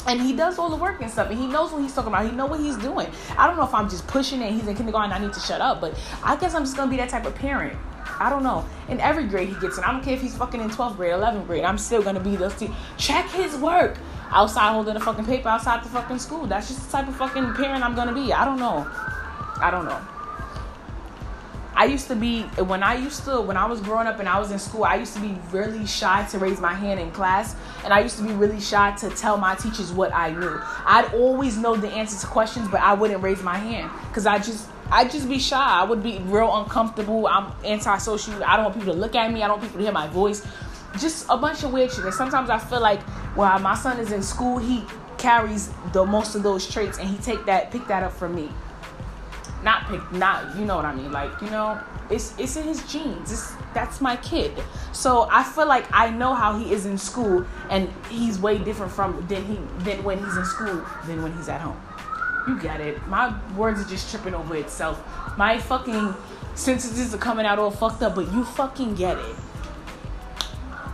and 0.07 0.21
he 0.21 0.33
does 0.33 0.59
all 0.59 0.69
the 0.69 0.75
work 0.75 1.01
and 1.01 1.09
stuff 1.09 1.29
and 1.29 1.39
he 1.39 1.47
knows 1.47 1.71
what 1.71 1.81
he's 1.81 1.93
talking 1.93 2.09
about 2.09 2.25
he 2.25 2.31
know 2.31 2.45
what 2.45 2.59
he's 2.59 2.77
doing. 2.77 3.07
I 3.37 3.47
don't 3.47 3.57
know 3.57 3.63
if 3.63 3.73
i'm 3.73 3.89
just 3.89 4.07
pushing 4.07 4.41
it 4.41 4.51
he's 4.51 4.67
in 4.67 4.75
kindergarten 4.75 5.11
i 5.11 5.19
need 5.19 5.33
to 5.33 5.39
shut 5.39 5.61
up 5.61 5.81
but 5.81 5.97
i 6.23 6.35
guess 6.35 6.53
i'm 6.53 6.63
just 6.63 6.75
gonna 6.75 6.91
be 6.91 6.97
that 6.97 7.09
type 7.09 7.25
of 7.25 7.35
parent. 7.35 7.77
I 8.19 8.29
don't 8.29 8.43
know. 8.43 8.63
In 8.89 8.99
every 8.99 9.25
grade 9.25 9.49
he 9.49 9.55
gets 9.55 9.77
in 9.77 9.83
i 9.83 9.91
don't 9.91 10.03
care 10.03 10.13
if 10.13 10.21
he's 10.21 10.35
fucking 10.37 10.61
in 10.61 10.69
12th 10.69 10.97
grade 10.97 11.13
11th 11.13 11.47
grade 11.47 11.63
i'm 11.63 11.77
still 11.77 12.01
gonna 12.01 12.19
be 12.19 12.35
those 12.35 12.57
two. 12.57 12.69
Check 12.97 13.29
his 13.31 13.55
work. 13.57 13.97
Outside 14.29 14.71
holding 14.71 14.95
a 14.95 14.99
fucking 14.99 15.25
paper 15.25 15.47
outside 15.47 15.83
the 15.83 15.89
fucking 15.89 16.17
school. 16.19 16.47
That's 16.47 16.67
just 16.67 16.85
the 16.85 16.97
type 16.97 17.07
of 17.07 17.15
fucking 17.15 17.53
parent 17.53 17.83
i'm 17.83 17.95
gonna 17.95 18.13
be. 18.13 18.33
I 18.33 18.45
don't 18.45 18.59
know. 18.59 18.87
I 19.61 19.69
don't 19.71 19.85
know 19.85 20.01
I 21.83 21.87
used 21.87 22.07
to 22.07 22.15
be 22.15 22.43
when 22.71 22.81
I 22.81 22.95
used 22.95 23.25
to 23.25 23.41
when 23.41 23.57
I 23.57 23.65
was 23.65 23.81
growing 23.81 24.07
up 24.07 24.17
and 24.21 24.29
I 24.29 24.39
was 24.39 24.51
in 24.51 24.57
school, 24.57 24.85
I 24.85 24.95
used 24.95 25.13
to 25.15 25.19
be 25.19 25.35
really 25.51 25.85
shy 25.85 26.25
to 26.31 26.39
raise 26.39 26.61
my 26.61 26.73
hand 26.73 26.97
in 26.97 27.11
class, 27.11 27.57
and 27.83 27.91
I 27.91 27.99
used 27.99 28.15
to 28.19 28.23
be 28.23 28.31
really 28.31 28.61
shy 28.61 28.91
to 28.99 29.09
tell 29.09 29.35
my 29.35 29.53
teachers 29.55 29.91
what 29.91 30.13
I 30.13 30.31
knew. 30.31 30.61
I'd 30.85 31.13
always 31.13 31.57
know 31.57 31.75
the 31.75 31.89
answers 31.89 32.21
to 32.21 32.27
questions, 32.27 32.69
but 32.69 32.79
I 32.79 32.93
wouldn't 32.93 33.21
raise 33.21 33.43
my 33.43 33.57
hand 33.57 33.91
because 34.07 34.25
I 34.25 34.37
just 34.37 34.69
I'd 34.91 35.11
just 35.11 35.27
be 35.27 35.39
shy. 35.39 35.61
I 35.61 35.83
would 35.83 36.01
be 36.01 36.19
real 36.19 36.55
uncomfortable. 36.55 37.27
I'm 37.27 37.51
antisocial. 37.65 38.41
I 38.45 38.55
don't 38.55 38.63
want 38.63 38.77
people 38.77 38.93
to 38.93 38.99
look 38.99 39.15
at 39.15 39.29
me. 39.33 39.43
I 39.43 39.47
don't 39.49 39.57
want 39.57 39.63
people 39.63 39.79
to 39.79 39.83
hear 39.83 39.91
my 39.91 40.07
voice. 40.07 40.47
Just 40.99 41.25
a 41.29 41.35
bunch 41.35 41.63
of 41.63 41.73
weird 41.73 41.91
shit. 41.91 42.05
And 42.05 42.13
sometimes 42.13 42.49
I 42.49 42.59
feel 42.59 42.79
like 42.79 43.01
while 43.35 43.59
my 43.59 43.75
son 43.75 43.99
is 43.99 44.13
in 44.13 44.23
school, 44.23 44.57
he 44.57 44.85
carries 45.17 45.69
the 45.91 46.05
most 46.05 46.35
of 46.35 46.43
those 46.43 46.65
traits, 46.65 46.97
and 46.97 47.09
he 47.09 47.17
take 47.17 47.45
that 47.47 47.71
pick 47.71 47.85
that 47.87 48.03
up 48.03 48.13
from 48.13 48.35
me 48.35 48.49
not 49.63 49.87
pick 49.87 50.11
not 50.11 50.55
you 50.57 50.65
know 50.65 50.75
what 50.75 50.85
I 50.85 50.93
mean? 50.93 51.11
Like 51.11 51.41
you 51.41 51.49
know 51.49 51.79
it's 52.09 52.37
it's 52.37 52.55
in 52.55 52.63
his 52.63 52.85
genes. 52.91 53.31
It's, 53.31 53.53
that's 53.73 54.01
my 54.01 54.15
kid. 54.17 54.51
So 54.91 55.27
I 55.31 55.43
feel 55.43 55.67
like 55.67 55.85
I 55.91 56.09
know 56.09 56.33
how 56.33 56.57
he 56.57 56.71
is 56.71 56.85
in 56.85 56.97
school 56.97 57.45
and 57.69 57.89
he's 58.09 58.39
way 58.39 58.57
different 58.57 58.91
from 58.91 59.25
than 59.27 59.43
he 59.45 59.55
than 59.83 60.03
when 60.03 60.19
he's 60.23 60.37
in 60.37 60.45
school 60.45 60.85
than 61.05 61.23
when 61.23 61.33
he's 61.35 61.49
at 61.49 61.61
home. 61.61 61.79
You 62.47 62.59
get 62.59 62.81
it. 62.81 63.05
My 63.07 63.33
words 63.55 63.79
are 63.79 63.89
just 63.89 64.11
tripping 64.11 64.35
over 64.35 64.55
itself. 64.55 65.01
My 65.37 65.57
fucking 65.57 66.13
sentences 66.55 67.13
are 67.13 67.17
coming 67.17 67.45
out 67.45 67.57
all 67.57 67.71
fucked 67.71 68.03
up 68.03 68.15
but 68.15 68.31
you 68.31 68.43
fucking 68.43 68.95
get 68.95 69.17
it. 69.17 69.35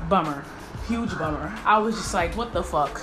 Bummer. 0.07 0.43
Huge 0.87 1.17
bummer. 1.17 1.53
I 1.65 1.79
was 1.79 1.95
just 1.95 2.13
like 2.13 2.35
what 2.37 2.53
the 2.53 2.63
fuck 2.63 3.01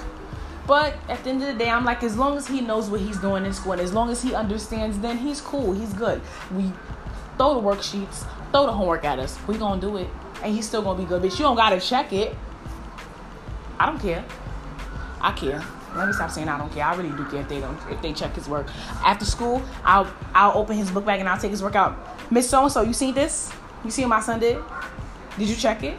but 0.67 0.95
at 1.09 1.23
the 1.23 1.31
end 1.31 1.43
of 1.43 1.49
the 1.49 1.55
day, 1.55 1.71
I'm 1.71 1.85
like, 1.85 2.03
as 2.03 2.17
long 2.17 2.37
as 2.37 2.49
he 2.49 2.61
knows 2.61 2.91
what 2.91 3.01
he's 3.01 3.19
doing 3.19 3.45
in 3.45 3.53
school 3.53 3.73
and 3.73 3.81
as 3.81 3.93
long 3.93 4.11
as 4.11 4.23
he 4.23 4.35
understands, 4.35 4.99
then 4.99 5.19
he's 5.19 5.41
cool. 5.41 5.73
He's 5.73 5.93
good. 5.93 6.21
We 6.55 6.73
throw 7.37 7.55
the 7.55 7.61
worksheets, 7.61 8.27
throw 8.51 8.67
the 8.67 8.73
homework 8.73 9.05
at 9.05 9.19
us. 9.19 9.39
We 9.47 9.57
gonna 9.59 9.81
do 9.81 9.97
it. 9.97 10.09
And 10.43 10.55
he's 10.55 10.67
still 10.67 10.83
gonna 10.83 10.99
be 10.99 11.07
good. 11.07 11.23
Bitch, 11.23 11.39
you 11.39 11.45
don't 11.45 11.57
gotta 11.57 11.81
check 11.81 12.13
it. 12.13 12.35
I 13.79 13.87
don't 13.87 14.01
care. 14.01 14.25
I 15.21 15.33
care. 15.33 15.63
Let 15.95 16.09
me 16.09 16.13
stop 16.13 16.31
saying 16.31 16.49
I 16.49 16.59
don't 16.59 16.71
care. 16.73 16.85
I 16.85 16.95
really 16.95 17.11
do 17.17 17.25
care 17.27 17.41
if 17.41 17.49
they 17.49 17.61
don't 17.61 17.79
if 17.91 18.03
they 18.03 18.13
check 18.13 18.35
his 18.35 18.49
work. 18.49 18.67
After 19.05 19.25
school, 19.25 19.63
I'll 19.85 20.13
I'll 20.35 20.59
open 20.59 20.77
his 20.77 20.91
book 20.91 21.07
bag 21.07 21.21
and 21.21 21.29
I'll 21.29 21.39
take 21.41 21.53
his 21.53 21.63
work 21.63 21.75
out. 21.75 21.97
Miss 22.31 22.51
So 22.51 22.63
and 22.63 22.73
so, 22.73 22.83
you 22.83 22.93
see 22.93 23.13
this? 23.13 23.51
You 23.85 23.91
see 23.91 24.03
what 24.03 24.09
my 24.09 24.21
son 24.21 24.41
did? 24.41 24.59
Did 25.39 25.49
you 25.49 25.57
check 25.57 25.83
it? 25.85 25.97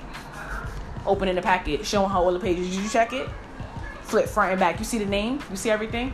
Opening 1.06 1.36
the 1.36 1.42
packet, 1.42 1.86
showing 1.86 2.10
her 2.10 2.18
all 2.18 2.34
the 2.34 2.40
pages. 2.40 2.70
Did 2.70 2.84
you 2.84 2.90
check 2.90 3.14
it? 3.14 3.30
Flip 4.08 4.28
front 4.28 4.52
and 4.52 4.60
back. 4.60 4.80
You 4.80 4.86
see 4.86 4.98
the 4.98 5.06
name? 5.06 5.40
You 5.50 5.56
see 5.56 5.70
everything? 5.70 6.14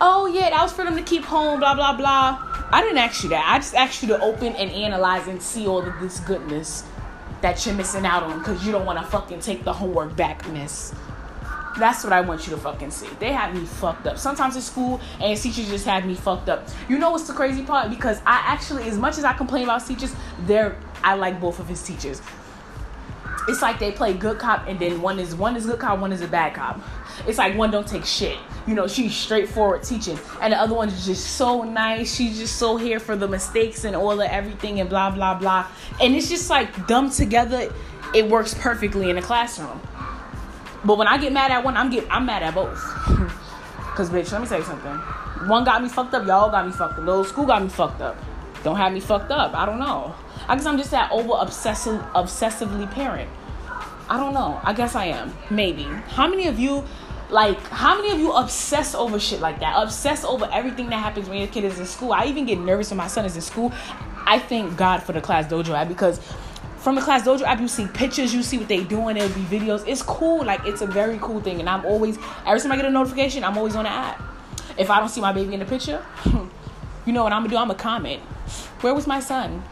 Oh 0.00 0.26
yeah, 0.26 0.50
that 0.50 0.62
was 0.62 0.72
for 0.72 0.84
them 0.84 0.96
to 0.96 1.02
keep 1.02 1.24
home, 1.24 1.60
blah 1.60 1.74
blah 1.74 1.96
blah. 1.96 2.66
I 2.70 2.82
didn't 2.82 2.98
ask 2.98 3.22
you 3.22 3.30
that. 3.30 3.44
I 3.46 3.58
just 3.58 3.74
asked 3.74 4.02
you 4.02 4.08
to 4.08 4.20
open 4.20 4.54
and 4.56 4.70
analyze 4.70 5.26
and 5.28 5.40
see 5.40 5.66
all 5.66 5.86
of 5.86 6.00
this 6.00 6.20
goodness 6.20 6.84
that 7.40 7.64
you're 7.64 7.74
missing 7.74 8.04
out 8.04 8.22
on 8.22 8.38
because 8.38 8.64
you 8.66 8.72
don't 8.72 8.86
want 8.86 8.98
to 8.98 9.06
fucking 9.06 9.40
take 9.40 9.64
the 9.64 9.72
homework 9.72 10.16
back, 10.16 10.48
miss. 10.50 10.94
That's 11.78 12.02
what 12.02 12.12
I 12.12 12.22
want 12.22 12.46
you 12.46 12.54
to 12.54 12.60
fucking 12.60 12.90
see. 12.90 13.08
They 13.18 13.32
have 13.32 13.54
me 13.54 13.64
fucked 13.66 14.06
up. 14.06 14.18
Sometimes 14.18 14.56
at 14.56 14.62
school 14.62 15.00
and 15.20 15.38
teachers 15.38 15.68
just 15.68 15.84
have 15.84 16.06
me 16.06 16.14
fucked 16.14 16.48
up. 16.48 16.66
You 16.88 16.98
know 16.98 17.10
what's 17.10 17.26
the 17.26 17.34
crazy 17.34 17.62
part? 17.62 17.90
Because 17.90 18.18
I 18.20 18.42
actually, 18.46 18.88
as 18.88 18.96
much 18.96 19.18
as 19.18 19.24
I 19.24 19.34
complain 19.34 19.64
about 19.64 19.86
teachers, 19.86 20.14
they're 20.46 20.76
I 21.04 21.14
like 21.14 21.40
both 21.40 21.60
of 21.60 21.68
his 21.68 21.82
teachers. 21.82 22.22
It's 23.48 23.62
like 23.62 23.78
they 23.78 23.92
play 23.92 24.12
good 24.12 24.38
cop 24.38 24.66
and 24.66 24.78
then 24.78 25.00
one 25.00 25.18
is 25.18 25.34
one 25.34 25.56
is 25.56 25.66
good 25.66 25.78
cop, 25.78 25.98
one 25.98 26.12
is 26.12 26.20
a 26.20 26.28
bad 26.28 26.54
cop 26.54 26.80
it's 27.26 27.38
like 27.38 27.56
one 27.56 27.70
don't 27.70 27.86
take 27.86 28.04
shit. 28.04 28.38
You 28.66 28.74
know, 28.74 28.86
she's 28.86 29.14
straightforward 29.14 29.82
teaching, 29.82 30.18
and 30.40 30.52
the 30.52 30.60
other 30.60 30.74
one's 30.74 31.06
just 31.06 31.36
so 31.36 31.62
nice. 31.62 32.14
She's 32.14 32.38
just 32.38 32.56
so 32.56 32.76
here 32.76 32.98
for 32.98 33.16
the 33.16 33.28
mistakes 33.28 33.84
and 33.84 33.96
all 33.96 34.20
of 34.20 34.20
everything 34.20 34.80
and 34.80 34.90
blah 34.90 35.10
blah 35.10 35.34
blah. 35.34 35.66
And 36.00 36.14
it's 36.14 36.28
just 36.28 36.50
like 36.50 36.86
dumbed 36.86 37.12
together. 37.12 37.72
It 38.14 38.28
works 38.28 38.54
perfectly 38.54 39.10
in 39.10 39.18
a 39.18 39.22
classroom. 39.22 39.80
But 40.84 40.98
when 40.98 41.08
I 41.08 41.18
get 41.18 41.32
mad 41.32 41.50
at 41.50 41.64
one, 41.64 41.76
I'm 41.76 41.90
get 41.90 42.06
I'm 42.10 42.26
mad 42.26 42.42
at 42.42 42.54
both. 42.54 42.78
Cause 43.96 44.10
bitch, 44.10 44.30
let 44.32 44.42
me 44.42 44.46
tell 44.46 44.58
you 44.58 44.64
something. 44.64 44.96
One 45.48 45.64
got 45.64 45.82
me 45.82 45.88
fucked 45.88 46.12
up, 46.12 46.26
y'all 46.26 46.50
got 46.50 46.66
me 46.66 46.72
fucked 46.72 46.98
up. 46.98 47.04
The 47.04 47.24
school 47.24 47.46
got 47.46 47.62
me 47.62 47.68
fucked 47.68 48.00
up. 48.02 48.16
Don't 48.62 48.76
have 48.76 48.92
me 48.92 49.00
fucked 49.00 49.30
up. 49.30 49.54
I 49.54 49.64
don't 49.64 49.78
know. 49.78 50.14
I 50.48 50.56
guess 50.56 50.66
I'm 50.66 50.78
just 50.78 50.90
that 50.92 51.10
over 51.10 51.32
obsessive 51.38 52.00
obsessively 52.14 52.90
parent. 52.90 53.30
I 54.08 54.16
don't 54.18 54.34
know. 54.34 54.60
I 54.62 54.72
guess 54.72 54.94
I 54.94 55.06
am. 55.06 55.36
Maybe. 55.50 55.82
How 55.82 56.28
many 56.28 56.46
of 56.46 56.58
you 56.58 56.84
like, 57.28 57.58
how 57.68 57.96
many 57.96 58.12
of 58.12 58.20
you 58.20 58.32
obsess 58.32 58.94
over 58.94 59.18
shit 59.18 59.40
like 59.40 59.58
that? 59.60 59.74
Obsess 59.76 60.24
over 60.24 60.48
everything 60.52 60.90
that 60.90 60.98
happens 60.98 61.28
when 61.28 61.38
your 61.38 61.48
kid 61.48 61.64
is 61.64 61.78
in 61.78 61.86
school. 61.86 62.12
I 62.12 62.26
even 62.26 62.46
get 62.46 62.58
nervous 62.58 62.90
when 62.90 62.98
my 62.98 63.08
son 63.08 63.24
is 63.24 63.34
in 63.34 63.42
school. 63.42 63.72
I 64.24 64.38
thank 64.38 64.76
God 64.76 65.02
for 65.02 65.12
the 65.12 65.20
Class 65.20 65.46
Dojo 65.46 65.74
app 65.74 65.88
because 65.88 66.20
from 66.76 66.94
the 66.94 67.00
Class 67.00 67.22
Dojo 67.22 67.42
app, 67.42 67.60
you 67.60 67.66
see 67.66 67.88
pictures, 67.88 68.32
you 68.32 68.44
see 68.44 68.58
what 68.58 68.68
they 68.68 68.84
doing. 68.84 69.16
It'll 69.16 69.28
be 69.36 69.44
videos. 69.44 69.82
It's 69.88 70.02
cool. 70.02 70.44
Like, 70.44 70.64
it's 70.66 70.82
a 70.82 70.86
very 70.86 71.18
cool 71.20 71.40
thing. 71.40 71.58
And 71.58 71.68
I'm 71.68 71.84
always, 71.84 72.16
every 72.46 72.60
time 72.60 72.70
I 72.70 72.76
get 72.76 72.84
a 72.84 72.90
notification, 72.90 73.42
I'm 73.42 73.58
always 73.58 73.74
on 73.74 73.84
the 73.84 73.90
app. 73.90 74.22
If 74.78 74.88
I 74.90 75.00
don't 75.00 75.08
see 75.08 75.20
my 75.20 75.32
baby 75.32 75.54
in 75.54 75.60
the 75.60 75.66
picture, 75.66 76.04
you 77.06 77.12
know 77.12 77.24
what 77.24 77.32
I'm 77.32 77.42
gonna 77.42 77.48
do? 77.48 77.56
I'm 77.56 77.68
gonna 77.68 77.78
comment. 77.78 78.22
Where 78.82 78.94
was 78.94 79.06
my 79.08 79.18
son? 79.18 79.64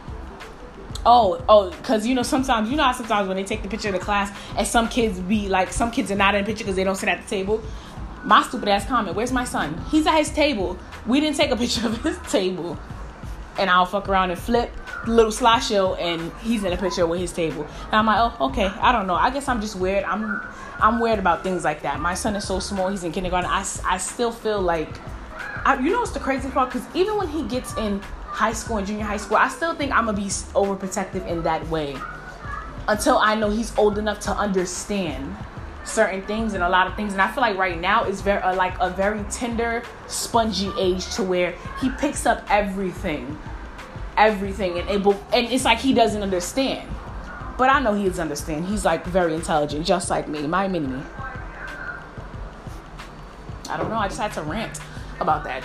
Oh, 1.05 1.43
oh, 1.47 1.69
because 1.69 2.05
you 2.05 2.15
know 2.15 2.23
sometimes 2.23 2.69
you 2.69 2.77
know 2.77 2.91
sometimes 2.93 3.27
when 3.27 3.37
they 3.37 3.43
take 3.43 3.61
the 3.61 3.69
picture 3.69 3.89
of 3.89 3.93
the 3.93 3.99
class 3.99 4.35
and 4.57 4.67
some 4.67 4.87
kids 4.89 5.19
be 5.19 5.47
like 5.49 5.71
some 5.71 5.91
kids 5.91 6.11
are 6.11 6.15
not 6.15 6.35
in 6.35 6.43
the 6.43 6.47
picture 6.47 6.63
because 6.63 6.75
they 6.75 6.83
don't 6.83 6.95
sit 6.95 7.09
at 7.09 7.21
the 7.21 7.29
table. 7.29 7.61
My 8.23 8.41
stupid 8.41 8.67
ass 8.69 8.85
comment, 8.85 9.15
where's 9.15 9.31
my 9.31 9.43
son? 9.43 9.79
He's 9.91 10.07
at 10.07 10.17
his 10.17 10.31
table. 10.31 10.79
We 11.05 11.19
didn't 11.19 11.37
take 11.37 11.51
a 11.51 11.55
picture 11.63 11.87
of 11.87 12.01
his 12.01 12.17
table. 12.31 12.77
And 13.57 13.69
I'll 13.69 13.85
fuck 13.85 14.09
around 14.09 14.31
and 14.31 14.39
flip 14.39 14.69
little 15.07 15.31
slideshow 15.31 15.97
and 15.99 16.31
he's 16.41 16.63
in 16.63 16.73
a 16.73 16.77
picture 16.77 17.05
with 17.05 17.19
his 17.19 17.31
table. 17.31 17.65
And 17.85 17.93
I'm 17.93 18.05
like, 18.05 18.17
oh, 18.19 18.47
okay. 18.47 18.65
I 18.65 18.91
don't 18.91 19.07
know. 19.07 19.15
I 19.15 19.29
guess 19.29 19.47
I'm 19.47 19.61
just 19.61 19.75
weird. 19.75 20.03
I'm 20.03 20.41
I'm 20.79 20.99
weird 20.99 21.19
about 21.19 21.43
things 21.43 21.63
like 21.63 21.83
that. 21.83 21.99
My 21.99 22.15
son 22.15 22.35
is 22.35 22.45
so 22.45 22.59
small. 22.59 22.89
He's 22.89 23.03
in 23.03 23.11
kindergarten. 23.11 23.49
I, 23.49 23.65
I 23.85 23.97
still 23.97 24.31
feel 24.31 24.61
like, 24.61 24.89
I, 25.65 25.79
you 25.79 25.89
know 25.89 25.99
what's 25.99 26.11
the 26.11 26.19
crazy 26.19 26.49
part? 26.49 26.71
Because 26.71 26.87
even 26.93 27.17
when 27.17 27.29
he 27.29 27.43
gets 27.43 27.75
in 27.77 28.01
high 28.35 28.51
school 28.51 28.77
and 28.77 28.85
junior 28.85 29.05
high 29.05 29.15
school, 29.15 29.37
I 29.37 29.47
still 29.47 29.73
think 29.75 29.93
I'm 29.93 30.05
gonna 30.05 30.17
be 30.17 30.25
overprotective 30.25 31.25
in 31.25 31.43
that 31.43 31.65
way 31.69 31.95
until 32.89 33.17
I 33.17 33.33
know 33.33 33.49
he's 33.49 33.75
old 33.77 33.97
enough 33.97 34.19
to 34.21 34.31
understand 34.31 35.37
certain 35.85 36.21
things 36.23 36.53
and 36.53 36.61
a 36.61 36.67
lot 36.67 36.85
of 36.85 36.95
things. 36.97 37.13
And 37.13 37.21
I 37.21 37.31
feel 37.31 37.41
like 37.41 37.57
right 37.57 37.79
now 37.79 38.03
is 38.03 38.19
very 38.19 38.41
uh, 38.41 38.53
like 38.53 38.75
a 38.81 38.89
very 38.89 39.23
tender, 39.31 39.83
spongy 40.07 40.69
age 40.77 41.07
to 41.15 41.23
where 41.23 41.55
he 41.79 41.89
picks 41.91 42.25
up 42.25 42.45
everything, 42.49 43.39
everything, 44.17 44.79
and 44.79 44.89
able, 44.89 45.13
and 45.31 45.47
it's 45.47 45.63
like 45.63 45.79
he 45.79 45.93
doesn't 45.93 46.21
understand. 46.21 46.89
But 47.57 47.69
I 47.69 47.79
know 47.79 47.93
he 47.93 48.03
does 48.03 48.19
understand. 48.19 48.65
He's 48.65 48.83
like 48.83 49.05
very 49.05 49.33
intelligent, 49.33 49.85
just 49.85 50.09
like 50.09 50.27
me, 50.27 50.45
my 50.45 50.67
mini 50.67 50.87
me. 50.87 51.01
I 53.69 53.77
don't 53.77 53.89
know. 53.89 53.95
I 53.95 54.09
just 54.09 54.19
had 54.19 54.33
to 54.33 54.41
rant 54.41 54.81
about 55.21 55.45
that. 55.45 55.63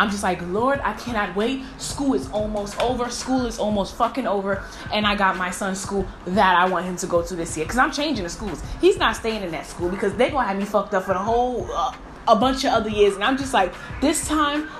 I'm 0.00 0.10
just 0.10 0.22
like, 0.22 0.40
Lord, 0.48 0.80
I 0.82 0.94
cannot 0.94 1.36
wait. 1.36 1.62
School 1.76 2.14
is 2.14 2.30
almost 2.30 2.80
over. 2.80 3.10
School 3.10 3.44
is 3.44 3.58
almost 3.58 3.96
fucking 3.96 4.26
over. 4.26 4.64
And 4.94 5.06
I 5.06 5.14
got 5.14 5.36
my 5.36 5.50
son's 5.50 5.78
school 5.78 6.08
that 6.24 6.56
I 6.56 6.66
want 6.66 6.86
him 6.86 6.96
to 6.96 7.06
go 7.06 7.20
to 7.20 7.36
this 7.36 7.54
year. 7.54 7.66
Because 7.66 7.78
I'm 7.78 7.92
changing 7.92 8.24
the 8.24 8.30
schools. 8.30 8.62
He's 8.80 8.96
not 8.96 9.14
staying 9.14 9.42
in 9.42 9.50
that 9.50 9.66
school 9.66 9.90
because 9.90 10.14
they're 10.14 10.30
going 10.30 10.44
to 10.44 10.48
have 10.48 10.56
me 10.56 10.64
fucked 10.64 10.94
up 10.94 11.04
for 11.04 11.12
the 11.12 11.20
whole, 11.20 11.70
uh, 11.70 11.94
a 12.26 12.34
bunch 12.34 12.64
of 12.64 12.72
other 12.72 12.88
years. 12.88 13.14
And 13.14 13.22
I'm 13.22 13.36
just 13.36 13.52
like, 13.52 13.74
this 14.00 14.26
time, 14.26 14.70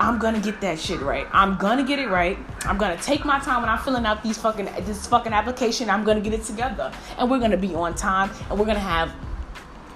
I'm 0.00 0.18
gonna 0.20 0.40
get 0.40 0.60
that 0.60 0.78
shit 0.78 1.00
right. 1.00 1.26
I'm 1.32 1.56
gonna 1.58 1.82
get 1.82 1.98
it 1.98 2.08
right. 2.08 2.38
I'm 2.60 2.78
gonna 2.78 2.96
take 2.98 3.24
my 3.24 3.40
time 3.40 3.62
when 3.62 3.68
I'm 3.68 3.80
filling 3.80 4.06
out 4.06 4.22
these 4.22 4.38
fucking 4.38 4.66
this 4.84 5.08
fucking 5.08 5.32
application. 5.32 5.90
I'm 5.90 6.04
gonna 6.04 6.20
get 6.20 6.32
it 6.32 6.44
together, 6.44 6.92
and 7.18 7.28
we're 7.28 7.40
gonna 7.40 7.56
be 7.56 7.74
on 7.74 7.96
time, 7.96 8.30
and 8.48 8.56
we're 8.56 8.66
gonna 8.66 8.78
have 8.78 9.12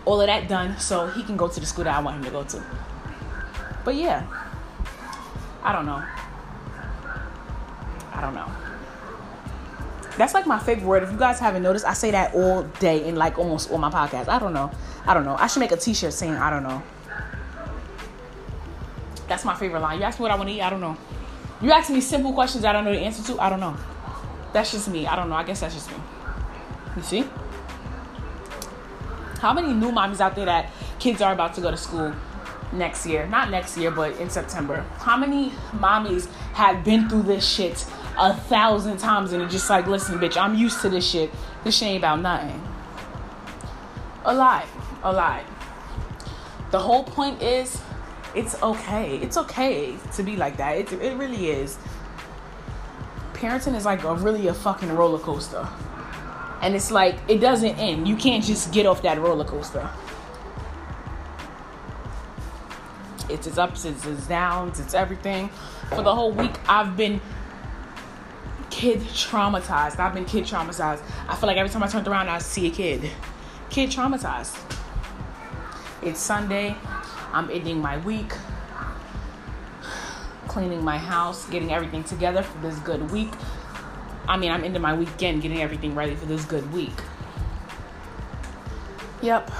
all 0.04 0.20
of 0.20 0.26
that 0.26 0.48
done 0.48 0.76
so 0.80 1.06
he 1.06 1.22
can 1.22 1.36
go 1.36 1.46
to 1.46 1.60
the 1.60 1.66
school 1.66 1.84
that 1.84 1.96
I 1.96 2.02
want 2.02 2.16
him 2.16 2.24
to 2.24 2.30
go 2.30 2.42
to. 2.42 2.64
But 3.84 3.96
yeah, 3.96 4.26
I 5.62 5.72
don't 5.72 5.86
know. 5.86 6.02
I 8.12 8.20
don't 8.20 8.34
know. 8.34 8.50
That's 10.18 10.34
like 10.34 10.46
my 10.46 10.58
favorite 10.58 10.86
word. 10.86 11.02
If 11.02 11.10
you 11.10 11.18
guys 11.18 11.38
haven't 11.38 11.62
noticed, 11.62 11.86
I 11.86 11.94
say 11.94 12.10
that 12.10 12.34
all 12.34 12.64
day 12.80 13.06
in 13.06 13.16
like 13.16 13.38
almost 13.38 13.70
all 13.70 13.78
my 13.78 13.90
podcasts. 13.90 14.28
I 14.28 14.38
don't 14.38 14.52
know. 14.52 14.70
I 15.06 15.14
don't 15.14 15.24
know. 15.24 15.36
I 15.38 15.46
should 15.46 15.60
make 15.60 15.72
a 15.72 15.76
t-shirt 15.76 16.12
saying 16.12 16.34
I 16.34 16.50
don't 16.50 16.62
know. 16.62 16.82
That's 19.28 19.44
my 19.44 19.54
favorite 19.54 19.80
line. 19.80 19.98
You 19.98 20.04
ask 20.04 20.18
me 20.18 20.24
what 20.24 20.30
I 20.30 20.36
want 20.36 20.48
to 20.50 20.54
eat, 20.54 20.60
I 20.60 20.68
don't 20.68 20.80
know. 20.80 20.96
You 21.62 21.70
ask 21.70 21.90
me 21.90 22.00
simple 22.00 22.32
questions 22.32 22.64
I 22.64 22.72
don't 22.72 22.84
know 22.84 22.92
the 22.92 22.98
answer 22.98 23.22
to, 23.32 23.40
I 23.40 23.48
don't 23.48 23.60
know. 23.60 23.76
That's 24.52 24.72
just 24.72 24.88
me. 24.88 25.06
I 25.06 25.16
don't 25.16 25.30
know. 25.30 25.36
I 25.36 25.44
guess 25.44 25.60
that's 25.60 25.74
just 25.74 25.90
me. 25.90 25.96
You 26.96 27.02
see? 27.02 27.24
How 29.38 29.54
many 29.54 29.72
new 29.72 29.90
mommies 29.90 30.20
out 30.20 30.34
there 30.34 30.44
that 30.44 30.70
kids 30.98 31.22
are 31.22 31.32
about 31.32 31.54
to 31.54 31.60
go 31.60 31.70
to 31.70 31.76
school 31.76 32.14
next 32.72 33.06
year? 33.06 33.26
Not 33.26 33.50
next 33.50 33.76
year, 33.76 33.90
but 33.90 34.16
in 34.18 34.30
September. 34.30 34.84
How 34.98 35.16
many 35.16 35.50
mommies 35.72 36.28
have 36.54 36.84
been 36.84 37.08
through 37.08 37.22
this 37.22 37.46
shit 37.46 37.86
a 38.18 38.34
thousand 38.34 38.98
times 38.98 39.32
and 39.32 39.42
are 39.42 39.48
just 39.48 39.68
like, 39.70 39.86
listen, 39.86 40.18
bitch, 40.18 40.40
I'm 40.40 40.54
used 40.54 40.80
to 40.82 40.88
this 40.88 41.08
shit. 41.08 41.30
This 41.64 41.76
shit 41.76 41.88
ain't 41.88 41.98
about 41.98 42.20
nothing. 42.20 42.60
A 44.24 44.34
lie. 44.34 44.66
A 45.02 45.12
lie. 45.12 45.44
The 46.70 46.78
whole 46.78 47.04
point 47.04 47.42
is 47.42 47.80
it's 48.34 48.60
okay. 48.62 49.18
It's 49.18 49.36
okay 49.36 49.96
to 50.14 50.22
be 50.22 50.36
like 50.36 50.56
that. 50.56 50.78
It, 50.78 50.92
it 50.92 51.16
really 51.16 51.50
is. 51.50 51.78
Parenting 53.34 53.74
is 53.74 53.84
like 53.84 54.04
a 54.04 54.14
really 54.14 54.46
a 54.46 54.54
fucking 54.54 54.90
roller 54.90 55.18
coaster. 55.18 55.68
And 56.62 56.74
it's 56.74 56.90
like 56.90 57.16
it 57.28 57.38
doesn't 57.38 57.76
end. 57.78 58.06
You 58.06 58.16
can't 58.16 58.44
just 58.44 58.72
get 58.72 58.86
off 58.86 59.02
that 59.02 59.18
roller 59.20 59.44
coaster. 59.44 59.88
It's 63.32 63.46
its 63.46 63.58
ups, 63.58 63.84
it's 63.84 64.04
its 64.04 64.26
downs, 64.26 64.78
it's 64.78 64.94
everything. 64.94 65.48
For 65.88 66.02
the 66.02 66.14
whole 66.14 66.32
week 66.32 66.58
I've 66.68 66.96
been 66.96 67.20
kid 68.70 69.00
traumatized. 69.00 69.98
I've 69.98 70.14
been 70.14 70.24
kid 70.24 70.44
traumatized. 70.44 71.02
I 71.28 71.36
feel 71.36 71.46
like 71.46 71.56
every 71.56 71.70
time 71.70 71.82
I 71.82 71.88
turned 71.88 72.08
around 72.08 72.28
I 72.28 72.38
see 72.38 72.66
a 72.66 72.70
kid. 72.70 73.10
Kid 73.70 73.90
traumatized. 73.90 74.58
It's 76.02 76.20
Sunday. 76.20 76.76
I'm 77.32 77.48
ending 77.50 77.80
my 77.80 77.96
week, 77.98 78.34
cleaning 80.48 80.84
my 80.84 80.98
house, 80.98 81.48
getting 81.48 81.72
everything 81.72 82.04
together 82.04 82.42
for 82.42 82.58
this 82.58 82.78
good 82.80 83.10
week. 83.10 83.32
I 84.28 84.36
mean, 84.36 84.50
I'm 84.50 84.64
ending 84.64 84.82
my 84.82 84.94
weekend, 84.94 85.42
getting 85.42 85.62
everything 85.62 85.94
ready 85.94 86.14
for 86.14 86.26
this 86.26 86.44
good 86.44 86.70
week. 86.72 86.92
Yep. 89.22 89.50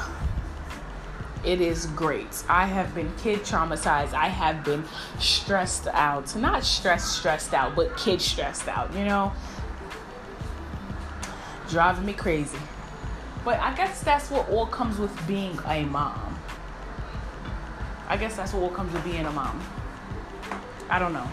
It 1.44 1.61
is 1.61 1.87
great. 1.87 2.44
I 2.48 2.66
have 2.66 2.94
been 2.94 3.12
kid 3.16 3.40
traumatized. 3.40 4.14
I 4.14 4.28
have 4.28 4.64
been 4.64 4.85
stressed 5.18 5.88
out. 5.88 6.35
Not 6.37 6.62
stressed, 6.62 7.18
stressed 7.18 7.52
out, 7.52 7.74
but 7.74 7.96
kid 7.96 8.20
stressed 8.20 8.68
out, 8.68 8.94
you 8.94 9.05
know? 9.05 9.33
Driving 11.68 12.07
me 12.07 12.12
crazy. 12.12 12.59
But 13.44 13.59
I 13.59 13.74
guess 13.74 14.05
that's 14.05 14.31
what 14.31 14.48
all 14.50 14.66
comes 14.66 14.98
with 14.98 15.26
being 15.26 15.59
a 15.66 15.85
mom. 15.85 16.38
I 18.09 18.16
guess 18.16 18.37
that's 18.37 18.52
what 18.52 18.62
all 18.62 18.70
comes 18.70 18.92
with 18.92 19.02
being 19.05 19.26
a 19.26 19.33
mom. 19.33 19.61
I 20.88 20.98
don't 21.00 21.12
know. 21.12 21.28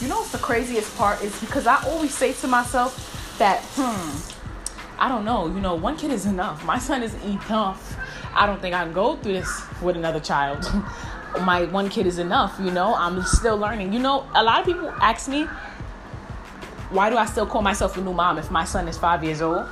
You 0.00 0.08
know 0.08 0.18
what's 0.18 0.32
the 0.32 0.38
craziest 0.38 0.96
part 0.96 1.22
is 1.22 1.40
because 1.40 1.66
I 1.66 1.82
always 1.84 2.12
say 2.12 2.32
to 2.34 2.48
myself 2.48 3.36
that, 3.38 3.62
hmm, 3.74 4.37
I 4.98 5.08
don't 5.08 5.24
know, 5.24 5.46
you 5.46 5.60
know, 5.60 5.74
one 5.74 5.96
kid 5.96 6.10
is 6.10 6.26
enough. 6.26 6.64
My 6.64 6.78
son 6.78 7.02
is 7.02 7.14
enough. 7.24 7.96
I 8.34 8.46
don't 8.46 8.60
think 8.60 8.74
I 8.74 8.84
can 8.84 8.92
go 8.92 9.16
through 9.16 9.34
this 9.34 9.62
with 9.80 9.96
another 9.96 10.20
child. 10.20 10.64
My 11.40 11.64
one 11.64 11.88
kid 11.88 12.06
is 12.06 12.18
enough, 12.18 12.58
you 12.58 12.70
know, 12.70 12.94
I'm 12.94 13.22
still 13.22 13.56
learning. 13.56 13.92
You 13.92 13.98
know, 13.98 14.26
a 14.34 14.42
lot 14.42 14.60
of 14.60 14.66
people 14.66 14.88
ask 15.00 15.28
me, 15.28 15.44
why 16.90 17.10
do 17.10 17.16
I 17.16 17.26
still 17.26 17.46
call 17.46 17.60
myself 17.62 17.96
a 17.98 18.00
new 18.00 18.14
mom 18.14 18.38
if 18.38 18.50
my 18.50 18.64
son 18.64 18.88
is 18.88 18.96
five 18.96 19.22
years 19.22 19.42
old? 19.42 19.68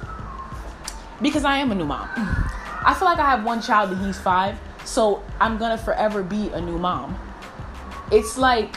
Because 1.22 1.44
I 1.44 1.56
am 1.58 1.72
a 1.72 1.74
new 1.74 1.86
mom. 1.86 2.08
I 2.14 2.94
feel 2.96 3.08
like 3.08 3.18
I 3.18 3.30
have 3.30 3.42
one 3.42 3.62
child 3.62 3.90
and 3.90 4.04
he's 4.04 4.18
five, 4.18 4.58
so 4.84 5.24
I'm 5.40 5.56
gonna 5.56 5.78
forever 5.78 6.22
be 6.22 6.50
a 6.50 6.60
new 6.60 6.78
mom. 6.78 7.18
It's 8.12 8.36
like 8.36 8.76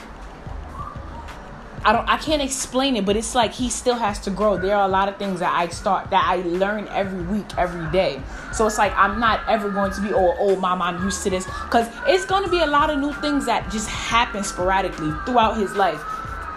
I 1.86 1.94
don't 1.94 2.08
I 2.10 2.18
can't 2.18 2.42
explain 2.42 2.96
it, 2.96 3.06
but 3.06 3.16
it's 3.16 3.36
like 3.36 3.54
he 3.54 3.70
still 3.70 3.96
has 3.96 4.20
to 4.22 4.32
grow. 4.32 4.58
There 4.58 4.76
are 4.76 4.86
a 4.86 4.92
lot 4.92 5.08
of 5.08 5.18
things 5.18 5.40
that 5.40 5.54
I 5.54 5.68
start 5.70 6.10
that 6.10 6.26
I 6.28 6.38
learn 6.48 6.88
every 6.90 7.24
week, 7.24 7.46
every 7.58 7.90
day. 7.92 8.22
So 8.54 8.68
it's 8.68 8.78
like 8.78 8.94
I'm 8.96 9.20
not 9.20 9.48
ever 9.48 9.70
going 9.70 9.92
to 9.94 10.02
be 10.02 10.14
oh 10.14 10.36
oh 10.40 10.56
mom, 10.58 10.82
I'm 10.82 11.04
used 11.04 11.24
to 11.24 11.30
this. 11.30 11.46
Cause 11.46 11.88
it's 12.08 12.26
gonna 12.26 12.50
be 12.50 12.60
a 12.60 12.68
lot 12.68 12.90
of 12.90 13.00
new 13.00 13.14
things 13.14 13.46
that 13.46 13.72
just 13.72 13.90
happen 13.90 14.44
sporadically 14.44 15.12
throughout 15.26 15.58
his 15.58 15.74
life. 15.76 16.02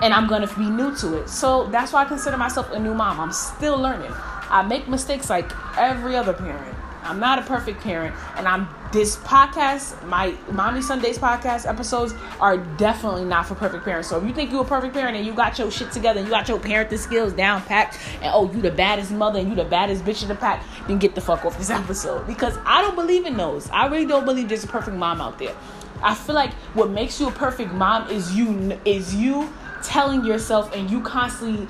And 0.02 0.12
I'm 0.12 0.26
gonna 0.26 0.52
be 0.56 0.68
new 0.68 0.94
to 0.96 1.22
it. 1.22 1.28
So 1.28 1.68
that's 1.68 1.92
why 1.92 2.02
I 2.02 2.04
consider 2.04 2.37
myself 2.37 2.72
a 2.72 2.78
new 2.78 2.94
mom. 2.94 3.20
I'm 3.20 3.32
still 3.32 3.78
learning. 3.78 4.12
I 4.50 4.62
make 4.62 4.88
mistakes 4.88 5.30
like 5.30 5.50
every 5.78 6.16
other 6.16 6.32
parent. 6.32 6.76
I'm 7.02 7.18
not 7.18 7.38
a 7.38 7.42
perfect 7.42 7.80
parent, 7.80 8.14
and 8.36 8.46
I'm 8.46 8.68
this 8.92 9.16
podcast, 9.16 10.06
my 10.06 10.34
Mommy 10.50 10.82
Sundays 10.82 11.18
podcast 11.18 11.66
episodes 11.66 12.14
are 12.40 12.58
definitely 12.58 13.24
not 13.24 13.46
for 13.46 13.54
perfect 13.54 13.84
parents. 13.84 14.08
So 14.08 14.18
if 14.18 14.24
you 14.24 14.34
think 14.34 14.52
you're 14.52 14.62
a 14.62 14.66
perfect 14.66 14.92
parent 14.92 15.16
and 15.16 15.24
you 15.24 15.32
got 15.32 15.58
your 15.58 15.70
shit 15.70 15.90
together 15.90 16.20
and 16.20 16.28
you 16.28 16.30
got 16.30 16.46
your 16.46 16.58
parenting 16.58 16.98
skills 16.98 17.32
down 17.32 17.62
packed, 17.62 17.98
and 18.20 18.30
oh, 18.34 18.52
you 18.52 18.60
the 18.60 18.70
baddest 18.70 19.10
mother 19.10 19.40
and 19.40 19.48
you 19.48 19.54
the 19.54 19.64
baddest 19.64 20.04
bitch 20.04 20.22
in 20.22 20.28
the 20.28 20.34
pack, 20.34 20.62
then 20.86 20.98
get 20.98 21.14
the 21.14 21.20
fuck 21.20 21.44
off 21.44 21.56
this 21.56 21.70
episode. 21.82 22.26
Because 22.26 22.58
I 22.66 22.82
don't 22.82 22.94
believe 22.94 23.24
in 23.24 23.36
those. 23.36 23.68
I 23.70 23.86
really 23.86 24.06
don't 24.06 24.26
believe 24.26 24.48
there's 24.48 24.64
a 24.64 24.68
perfect 24.68 24.96
mom 24.96 25.20
out 25.20 25.38
there. 25.38 25.56
I 26.02 26.14
feel 26.14 26.34
like 26.34 26.52
what 26.74 26.90
makes 26.90 27.18
you 27.18 27.28
a 27.28 27.32
perfect 27.32 27.72
mom 27.72 28.10
is 28.10 28.36
you 28.36 28.78
is 28.84 29.14
you 29.14 29.52
telling 29.82 30.24
yourself 30.24 30.74
and 30.74 30.90
you 30.90 31.00
constantly 31.00 31.66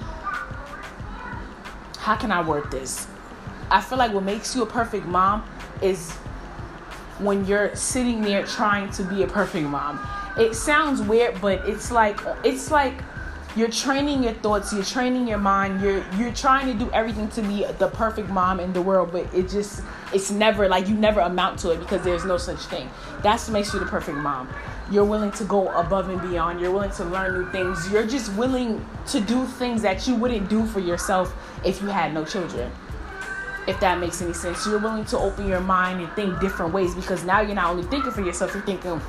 how 1.99 2.17
can 2.17 2.33
I 2.33 2.43
word 2.43 2.71
this? 2.71 3.07
I 3.73 3.81
feel 3.81 3.97
like 3.97 4.13
what 4.13 4.25
makes 4.25 4.55
you 4.55 4.63
a 4.63 4.67
perfect 4.67 5.07
mom 5.07 5.49
is 5.81 6.13
when 7.19 7.47
you're 7.47 7.75
sitting 7.75 8.21
there 8.21 8.45
trying 8.45 8.91
to 8.93 9.03
be 9.03 9.23
a 9.23 9.27
perfect 9.27 9.67
mom. 9.67 9.99
It 10.37 10.55
sounds 10.55 11.01
weird, 11.01 11.41
but 11.41 11.67
it's 11.67 11.91
like 11.91 12.21
it's 12.45 12.71
like 12.71 12.93
you're 13.57 13.71
training 13.71 14.25
your 14.25 14.35
thoughts, 14.35 14.75
you're 14.75 14.85
training 14.85 15.27
your 15.27 15.39
mind, 15.39 15.81
you're 15.81 16.05
you're 16.19 16.35
trying 16.35 16.67
to 16.67 16.85
do 16.85 16.91
everything 16.93 17.29
to 17.31 17.41
be 17.41 17.65
the 17.79 17.89
perfect 17.89 18.29
mom 18.29 18.61
in 18.61 18.75
the 18.75 18.83
world, 18.83 19.11
but 19.11 19.33
it 19.33 19.49
just 19.49 19.83
it's 20.13 20.31
never 20.31 20.69
like 20.69 20.87
you 20.87 20.95
never 20.95 21.21
amount 21.21 21.59
to 21.61 21.71
it 21.71 21.81
because 21.81 22.03
there's 22.03 22.27
no 22.27 22.37
such 22.37 22.61
thing. 22.67 22.91
That's 23.23 23.49
what 23.49 23.55
makes 23.55 23.73
you 23.73 23.81
the 23.81 23.87
perfect 23.87 24.19
mom. 24.19 24.51
You're 24.91 25.07
willing 25.07 25.33
to 25.33 25.45
go 25.45 25.69
above 25.69 26.11
and 26.11 26.21
beyond. 26.21 26.61
You're 26.61 26.73
willing 26.73 26.91
to 26.93 27.05
learn 27.05 27.41
new 27.41 27.51
things. 27.51 27.91
You're 27.91 28.07
just 28.07 28.35
willing 28.35 28.85
to 29.07 29.21
do 29.21 29.47
things 29.47 29.81
that 29.81 30.07
you 30.07 30.15
wouldn't 30.15 30.51
do 30.51 30.67
for 30.67 30.81
yourself 30.81 31.35
if 31.65 31.81
you 31.81 31.89
had 31.89 32.13
no 32.13 32.27
children 32.27 32.71
if 33.67 33.79
that 33.81 33.99
makes 33.99 34.21
any 34.23 34.33
sense. 34.33 34.67
You're 34.67 34.79
willing 34.79 35.05
to 35.07 35.19
open 35.19 35.47
your 35.47 35.61
mind 35.61 36.01
and 36.01 36.13
think 36.13 36.41
different 36.41 36.73
ways 36.73 36.95
because 36.95 37.25
now 37.25 37.41
you're 37.41 37.55
not 37.55 37.71
only 37.71 37.85
thinking 37.85 38.11
for 38.11 38.23
yourself, 38.23 38.55
you're 38.55 38.63
thinking 38.63 39.01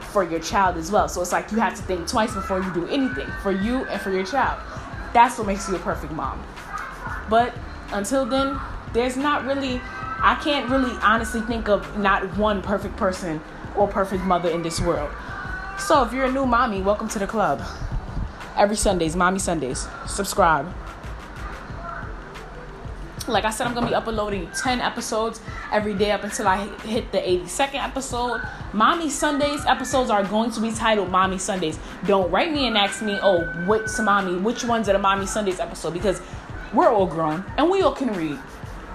for 0.00 0.24
your 0.24 0.40
child 0.40 0.76
as 0.76 0.90
well. 0.90 1.08
So 1.08 1.20
it's 1.20 1.32
like 1.32 1.50
you 1.52 1.58
have 1.58 1.74
to 1.74 1.82
think 1.82 2.08
twice 2.08 2.32
before 2.32 2.60
you 2.60 2.72
do 2.72 2.86
anything 2.88 3.26
for 3.42 3.52
you 3.52 3.84
and 3.86 4.00
for 4.00 4.10
your 4.10 4.24
child. 4.24 4.60
That's 5.12 5.38
what 5.38 5.46
makes 5.46 5.68
you 5.68 5.76
a 5.76 5.78
perfect 5.78 6.12
mom. 6.12 6.42
But 7.28 7.54
until 7.92 8.24
then, 8.24 8.58
there's 8.92 9.16
not 9.16 9.44
really, 9.44 9.80
I 10.20 10.40
can't 10.42 10.70
really 10.70 10.96
honestly 11.02 11.40
think 11.42 11.68
of 11.68 11.98
not 11.98 12.36
one 12.38 12.62
perfect 12.62 12.96
person 12.96 13.40
or 13.76 13.88
perfect 13.88 14.24
mother 14.24 14.48
in 14.48 14.62
this 14.62 14.80
world. 14.80 15.10
So 15.78 16.04
if 16.04 16.12
you're 16.12 16.26
a 16.26 16.32
new 16.32 16.46
mommy, 16.46 16.80
welcome 16.80 17.08
to 17.08 17.18
the 17.18 17.26
club. 17.26 17.62
Every 18.56 18.76
Sundays, 18.76 19.16
Mommy 19.16 19.40
Sundays. 19.40 19.88
Subscribe 20.06 20.72
like 23.28 23.44
I 23.44 23.50
said, 23.50 23.66
I'm 23.66 23.74
gonna 23.74 23.86
be 23.86 23.94
uploading 23.94 24.50
10 24.50 24.80
episodes 24.80 25.40
every 25.72 25.94
day 25.94 26.12
up 26.12 26.24
until 26.24 26.48
I 26.48 26.66
hit 26.78 27.10
the 27.12 27.18
82nd 27.18 27.82
episode. 27.82 28.40
Mommy 28.72 29.08
Sundays 29.10 29.64
episodes 29.66 30.10
are 30.10 30.24
going 30.24 30.50
to 30.52 30.60
be 30.60 30.70
titled 30.70 31.10
Mommy 31.10 31.38
Sundays. 31.38 31.78
Don't 32.06 32.30
write 32.30 32.52
me 32.52 32.66
and 32.66 32.76
ask 32.76 33.02
me, 33.02 33.18
oh, 33.22 33.42
what's 33.66 33.98
mommy, 33.98 34.36
which 34.36 34.64
ones 34.64 34.88
are 34.88 34.92
the 34.92 34.98
Mommy 34.98 35.26
Sundays 35.26 35.60
episode? 35.60 35.92
Because 35.92 36.20
we're 36.72 36.90
all 36.90 37.06
grown 37.06 37.44
and 37.56 37.70
we 37.70 37.82
all 37.82 37.92
can 37.92 38.12
read. 38.14 38.38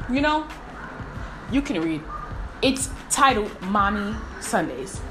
You 0.10 0.22
know? 0.22 0.48
You 1.52 1.62
can 1.62 1.82
read. 1.82 2.02
It's 2.62 2.90
titled 3.10 3.50
Mommy 3.62 4.16
Sundays. 4.42 5.02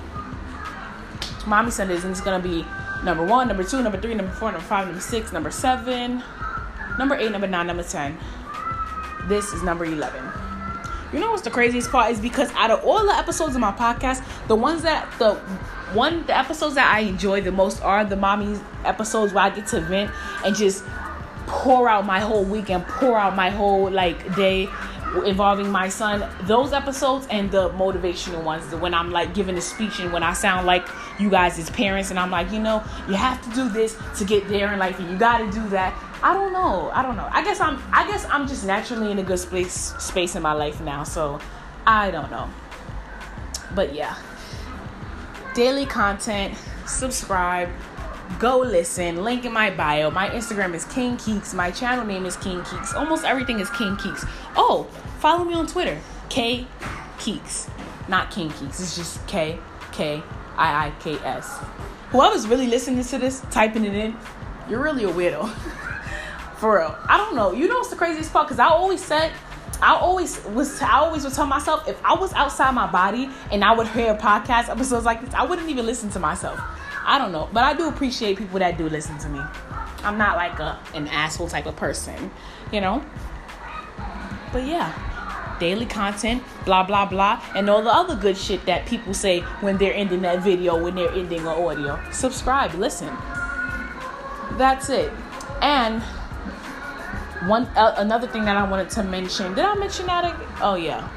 Mommy 1.46 1.70
Sundays, 1.70 2.04
and 2.04 2.12
it's 2.12 2.20
gonna 2.20 2.42
be 2.42 2.64
number 3.02 3.24
one, 3.24 3.48
number 3.48 3.64
two, 3.64 3.82
number 3.82 3.98
three, 3.98 4.14
number 4.14 4.32
four, 4.32 4.52
number 4.52 4.66
five, 4.66 4.86
number 4.86 5.00
six, 5.00 5.32
number 5.32 5.50
seven, 5.50 6.22
number 6.98 7.14
eight, 7.14 7.32
number 7.32 7.46
nine, 7.46 7.66
number 7.66 7.82
ten. 7.82 8.18
This 9.28 9.52
is 9.52 9.62
number 9.62 9.84
11. 9.84 10.22
You 11.12 11.20
know 11.20 11.30
what's 11.30 11.42
the 11.42 11.50
craziest 11.50 11.90
part 11.90 12.10
is 12.12 12.20
because 12.20 12.50
out 12.52 12.70
of 12.70 12.84
all 12.84 13.04
the 13.06 13.14
episodes 13.14 13.54
of 13.54 13.60
my 13.60 13.72
podcast, 13.72 14.22
the 14.46 14.56
ones 14.56 14.82
that 14.82 15.10
the 15.18 15.34
one 15.94 16.26
the 16.26 16.36
episodes 16.36 16.74
that 16.74 16.94
I 16.94 17.00
enjoy 17.00 17.40
the 17.40 17.52
most 17.52 17.82
are 17.82 18.04
the 18.04 18.16
mommy 18.16 18.58
episodes 18.84 19.32
where 19.32 19.44
I 19.44 19.50
get 19.50 19.66
to 19.68 19.80
vent 19.80 20.10
and 20.44 20.54
just 20.54 20.84
pour 21.46 21.88
out 21.88 22.04
my 22.04 22.20
whole 22.20 22.44
week 22.44 22.68
and 22.70 22.86
pour 22.86 23.16
out 23.16 23.34
my 23.34 23.48
whole 23.48 23.90
like 23.90 24.36
day 24.36 24.68
involving 25.24 25.70
my 25.70 25.88
son, 25.88 26.28
those 26.42 26.72
episodes 26.72 27.26
and 27.30 27.50
the 27.50 27.70
motivational 27.70 28.42
ones, 28.44 28.74
when 28.74 28.92
I'm 28.92 29.10
like 29.10 29.34
giving 29.34 29.56
a 29.56 29.60
speech 29.60 30.00
and 30.00 30.12
when 30.12 30.22
I 30.22 30.32
sound 30.32 30.66
like 30.66 30.86
you 31.18 31.30
guys 31.30 31.58
as 31.58 31.70
parents 31.70 32.10
and 32.10 32.18
I'm 32.18 32.30
like, 32.30 32.52
you 32.52 32.58
know, 32.58 32.82
you 33.08 33.14
have 33.14 33.42
to 33.44 33.54
do 33.54 33.68
this 33.68 33.96
to 34.18 34.24
get 34.24 34.46
there 34.48 34.72
in 34.72 34.78
life 34.78 34.98
and 34.98 35.10
you 35.10 35.16
got 35.16 35.38
to 35.38 35.50
do 35.50 35.66
that. 35.70 35.94
I 36.22 36.34
don't 36.34 36.52
know. 36.52 36.90
I 36.92 37.02
don't 37.02 37.16
know. 37.16 37.28
I 37.30 37.44
guess 37.44 37.60
I'm 37.60 37.80
I 37.92 38.06
guess 38.06 38.24
I'm 38.26 38.48
just 38.48 38.66
naturally 38.66 39.10
in 39.10 39.18
a 39.18 39.22
good 39.22 39.38
space 39.38 39.94
space 39.98 40.34
in 40.34 40.42
my 40.42 40.52
life 40.52 40.80
now, 40.80 41.04
so 41.04 41.38
I 41.86 42.10
don't 42.10 42.30
know. 42.30 42.48
But 43.74 43.94
yeah. 43.94 44.16
Daily 45.54 45.86
content, 45.86 46.54
subscribe, 46.86 47.68
go 48.38 48.58
listen. 48.58 49.24
Link 49.24 49.44
in 49.44 49.52
my 49.52 49.70
bio. 49.70 50.10
My 50.10 50.28
Instagram 50.30 50.74
is 50.74 50.84
King 50.84 51.16
Kiiks. 51.16 51.54
My 51.54 51.70
channel 51.70 52.04
name 52.04 52.26
is 52.26 52.36
King 52.36 52.60
Kiiks. 52.60 52.94
Almost 52.94 53.24
everything 53.24 53.58
is 53.58 53.70
King 53.70 53.96
Kiiks. 53.96 54.28
Oh, 54.56 54.84
follow 55.18 55.44
me 55.44 55.54
on 55.54 55.66
Twitter. 55.66 55.98
K 56.28 56.66
Kiiks. 57.18 57.68
Not 58.08 58.30
King 58.30 58.50
Kiiks. 58.50 58.80
It's 58.80 58.96
just 58.96 59.26
K 59.26 59.58
K 59.92 60.22
I 60.56 60.86
I 60.86 60.92
K 61.00 61.14
S. 61.24 61.58
Whoever's 62.10 62.46
really 62.46 62.66
listening 62.66 63.04
to 63.04 63.18
this, 63.18 63.42
typing 63.50 63.84
it 63.84 63.94
in, 63.94 64.16
you're 64.68 64.82
really 64.82 65.04
a 65.04 65.08
weirdo. 65.08 65.50
For 66.58 66.78
real. 66.78 66.96
I 67.08 67.16
don't 67.16 67.36
know. 67.36 67.52
You 67.52 67.68
know 67.68 67.76
what's 67.76 67.90
the 67.90 67.96
craziest 67.96 68.32
part? 68.32 68.48
Because 68.48 68.58
I 68.58 68.66
always 68.66 69.02
said 69.02 69.32
I 69.80 69.94
always 69.94 70.44
was 70.46 70.80
I 70.82 70.98
always 70.98 71.24
would 71.24 71.34
tell 71.34 71.46
myself 71.46 71.86
if 71.88 72.04
I 72.04 72.14
was 72.14 72.32
outside 72.32 72.72
my 72.72 72.90
body 72.90 73.30
and 73.52 73.64
I 73.64 73.72
would 73.72 73.86
hear 73.88 74.14
podcast 74.16 74.68
episodes 74.68 75.04
like 75.04 75.24
this, 75.24 75.32
I 75.34 75.44
wouldn't 75.44 75.68
even 75.68 75.86
listen 75.86 76.10
to 76.10 76.18
myself. 76.18 76.60
I 77.04 77.16
don't 77.18 77.30
know, 77.30 77.48
but 77.52 77.62
I 77.62 77.74
do 77.74 77.88
appreciate 77.88 78.38
people 78.38 78.58
that 78.58 78.76
do 78.76 78.88
listen 78.88 79.16
to 79.18 79.28
me. 79.28 79.40
I'm 80.02 80.18
not 80.18 80.36
like 80.36 80.58
a 80.58 80.78
an 80.94 81.06
asshole 81.08 81.48
type 81.48 81.66
of 81.66 81.76
person, 81.76 82.30
you 82.72 82.80
know. 82.80 83.04
But 84.52 84.66
yeah, 84.66 85.56
daily 85.60 85.86
content, 85.86 86.42
blah 86.64 86.82
blah 86.82 87.06
blah, 87.06 87.40
and 87.54 87.70
all 87.70 87.82
the 87.82 87.94
other 87.94 88.16
good 88.16 88.36
shit 88.36 88.66
that 88.66 88.86
people 88.86 89.14
say 89.14 89.40
when 89.60 89.76
they're 89.78 89.94
ending 89.94 90.22
that 90.22 90.42
video, 90.42 90.82
when 90.82 90.96
they're 90.96 91.12
ending 91.12 91.40
an 91.40 91.46
audio. 91.46 92.00
Subscribe, 92.10 92.74
listen. 92.74 93.16
That's 94.56 94.88
it. 94.90 95.12
And 95.62 96.02
one 97.48 97.64
uh, 97.76 97.94
another 97.96 98.26
thing 98.26 98.44
that 98.44 98.56
I 98.56 98.68
wanted 98.68 98.90
to 98.90 99.02
mention. 99.02 99.54
Did 99.54 99.64
I 99.64 99.74
mention 99.74 100.06
that? 100.06 100.38
Oh 100.60 100.74
yeah. 100.74 101.08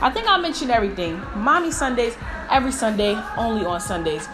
I 0.00 0.10
think 0.10 0.28
I 0.28 0.38
mentioned 0.38 0.70
everything. 0.70 1.20
Mommy 1.36 1.70
Sundays 1.70 2.16
every 2.50 2.72
Sunday, 2.72 3.14
only 3.36 3.64
on 3.64 3.80
Sundays. 3.80 4.28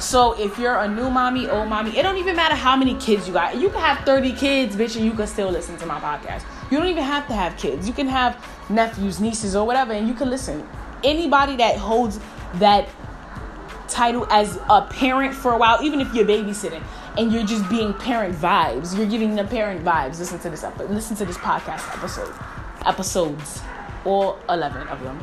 So 0.00 0.38
if 0.38 0.58
you're 0.58 0.76
a 0.76 0.88
new 0.88 1.10
mommy, 1.10 1.48
old 1.48 1.68
mommy, 1.68 1.96
it 1.96 2.02
don't 2.02 2.18
even 2.18 2.36
matter 2.36 2.54
how 2.54 2.76
many 2.76 2.94
kids 2.96 3.26
you 3.26 3.32
got. 3.32 3.56
You 3.56 3.68
can 3.70 3.80
have 3.80 4.04
30 4.04 4.32
kids, 4.32 4.76
bitch, 4.76 4.96
and 4.96 5.04
you 5.04 5.12
can 5.12 5.26
still 5.26 5.50
listen 5.50 5.76
to 5.78 5.86
my 5.86 5.98
podcast. 5.98 6.44
You 6.70 6.78
don't 6.78 6.88
even 6.88 7.04
have 7.04 7.26
to 7.28 7.34
have 7.34 7.56
kids. 7.56 7.88
You 7.88 7.94
can 7.94 8.06
have 8.06 8.44
nephews, 8.68 9.20
nieces, 9.20 9.56
or 9.56 9.66
whatever, 9.66 9.92
and 9.92 10.06
you 10.06 10.14
can 10.14 10.30
listen. 10.30 10.66
Anybody 11.02 11.56
that 11.56 11.76
holds 11.76 12.20
that 12.54 12.88
title 13.88 14.26
as 14.30 14.58
a 14.68 14.82
parent 14.82 15.34
for 15.34 15.52
a 15.52 15.58
while, 15.58 15.82
even 15.82 16.00
if 16.00 16.12
you're 16.14 16.26
babysitting 16.26 16.82
and 17.18 17.32
you're 17.32 17.44
just 17.44 17.68
being 17.68 17.92
parent 17.92 18.34
vibes, 18.34 18.96
you're 18.96 19.06
giving 19.06 19.34
them 19.34 19.48
parent 19.48 19.84
vibes. 19.84 20.20
Listen 20.20 20.38
to 20.38 20.50
this 20.50 20.62
episode. 20.62 20.90
Listen 20.90 21.16
to 21.16 21.26
this 21.26 21.36
podcast 21.36 21.92
episode, 21.98 22.32
episodes, 22.86 23.60
all 24.04 24.38
11 24.48 24.86
of 24.88 25.02
them. 25.02 25.20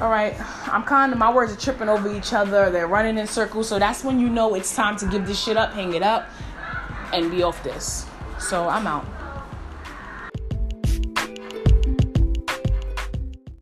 All 0.00 0.10
right, 0.10 0.34
I'm 0.68 0.82
kind 0.82 1.12
of 1.12 1.18
my 1.18 1.32
words 1.32 1.52
are 1.52 1.56
tripping 1.56 1.88
over 1.88 2.14
each 2.14 2.32
other. 2.32 2.70
They're 2.70 2.86
running 2.86 3.16
in 3.16 3.26
circles, 3.26 3.68
so 3.68 3.78
that's 3.78 4.04
when 4.04 4.20
you 4.20 4.28
know 4.28 4.54
it's 4.54 4.74
time 4.74 4.96
to 4.98 5.06
give 5.06 5.26
this 5.26 5.42
shit 5.42 5.56
up, 5.56 5.72
hang 5.72 5.94
it 5.94 6.02
up, 6.02 6.28
and 7.12 7.30
be 7.30 7.42
off 7.42 7.62
this. 7.62 8.06
So 8.38 8.68
I'm 8.68 8.86
out. 8.86 9.17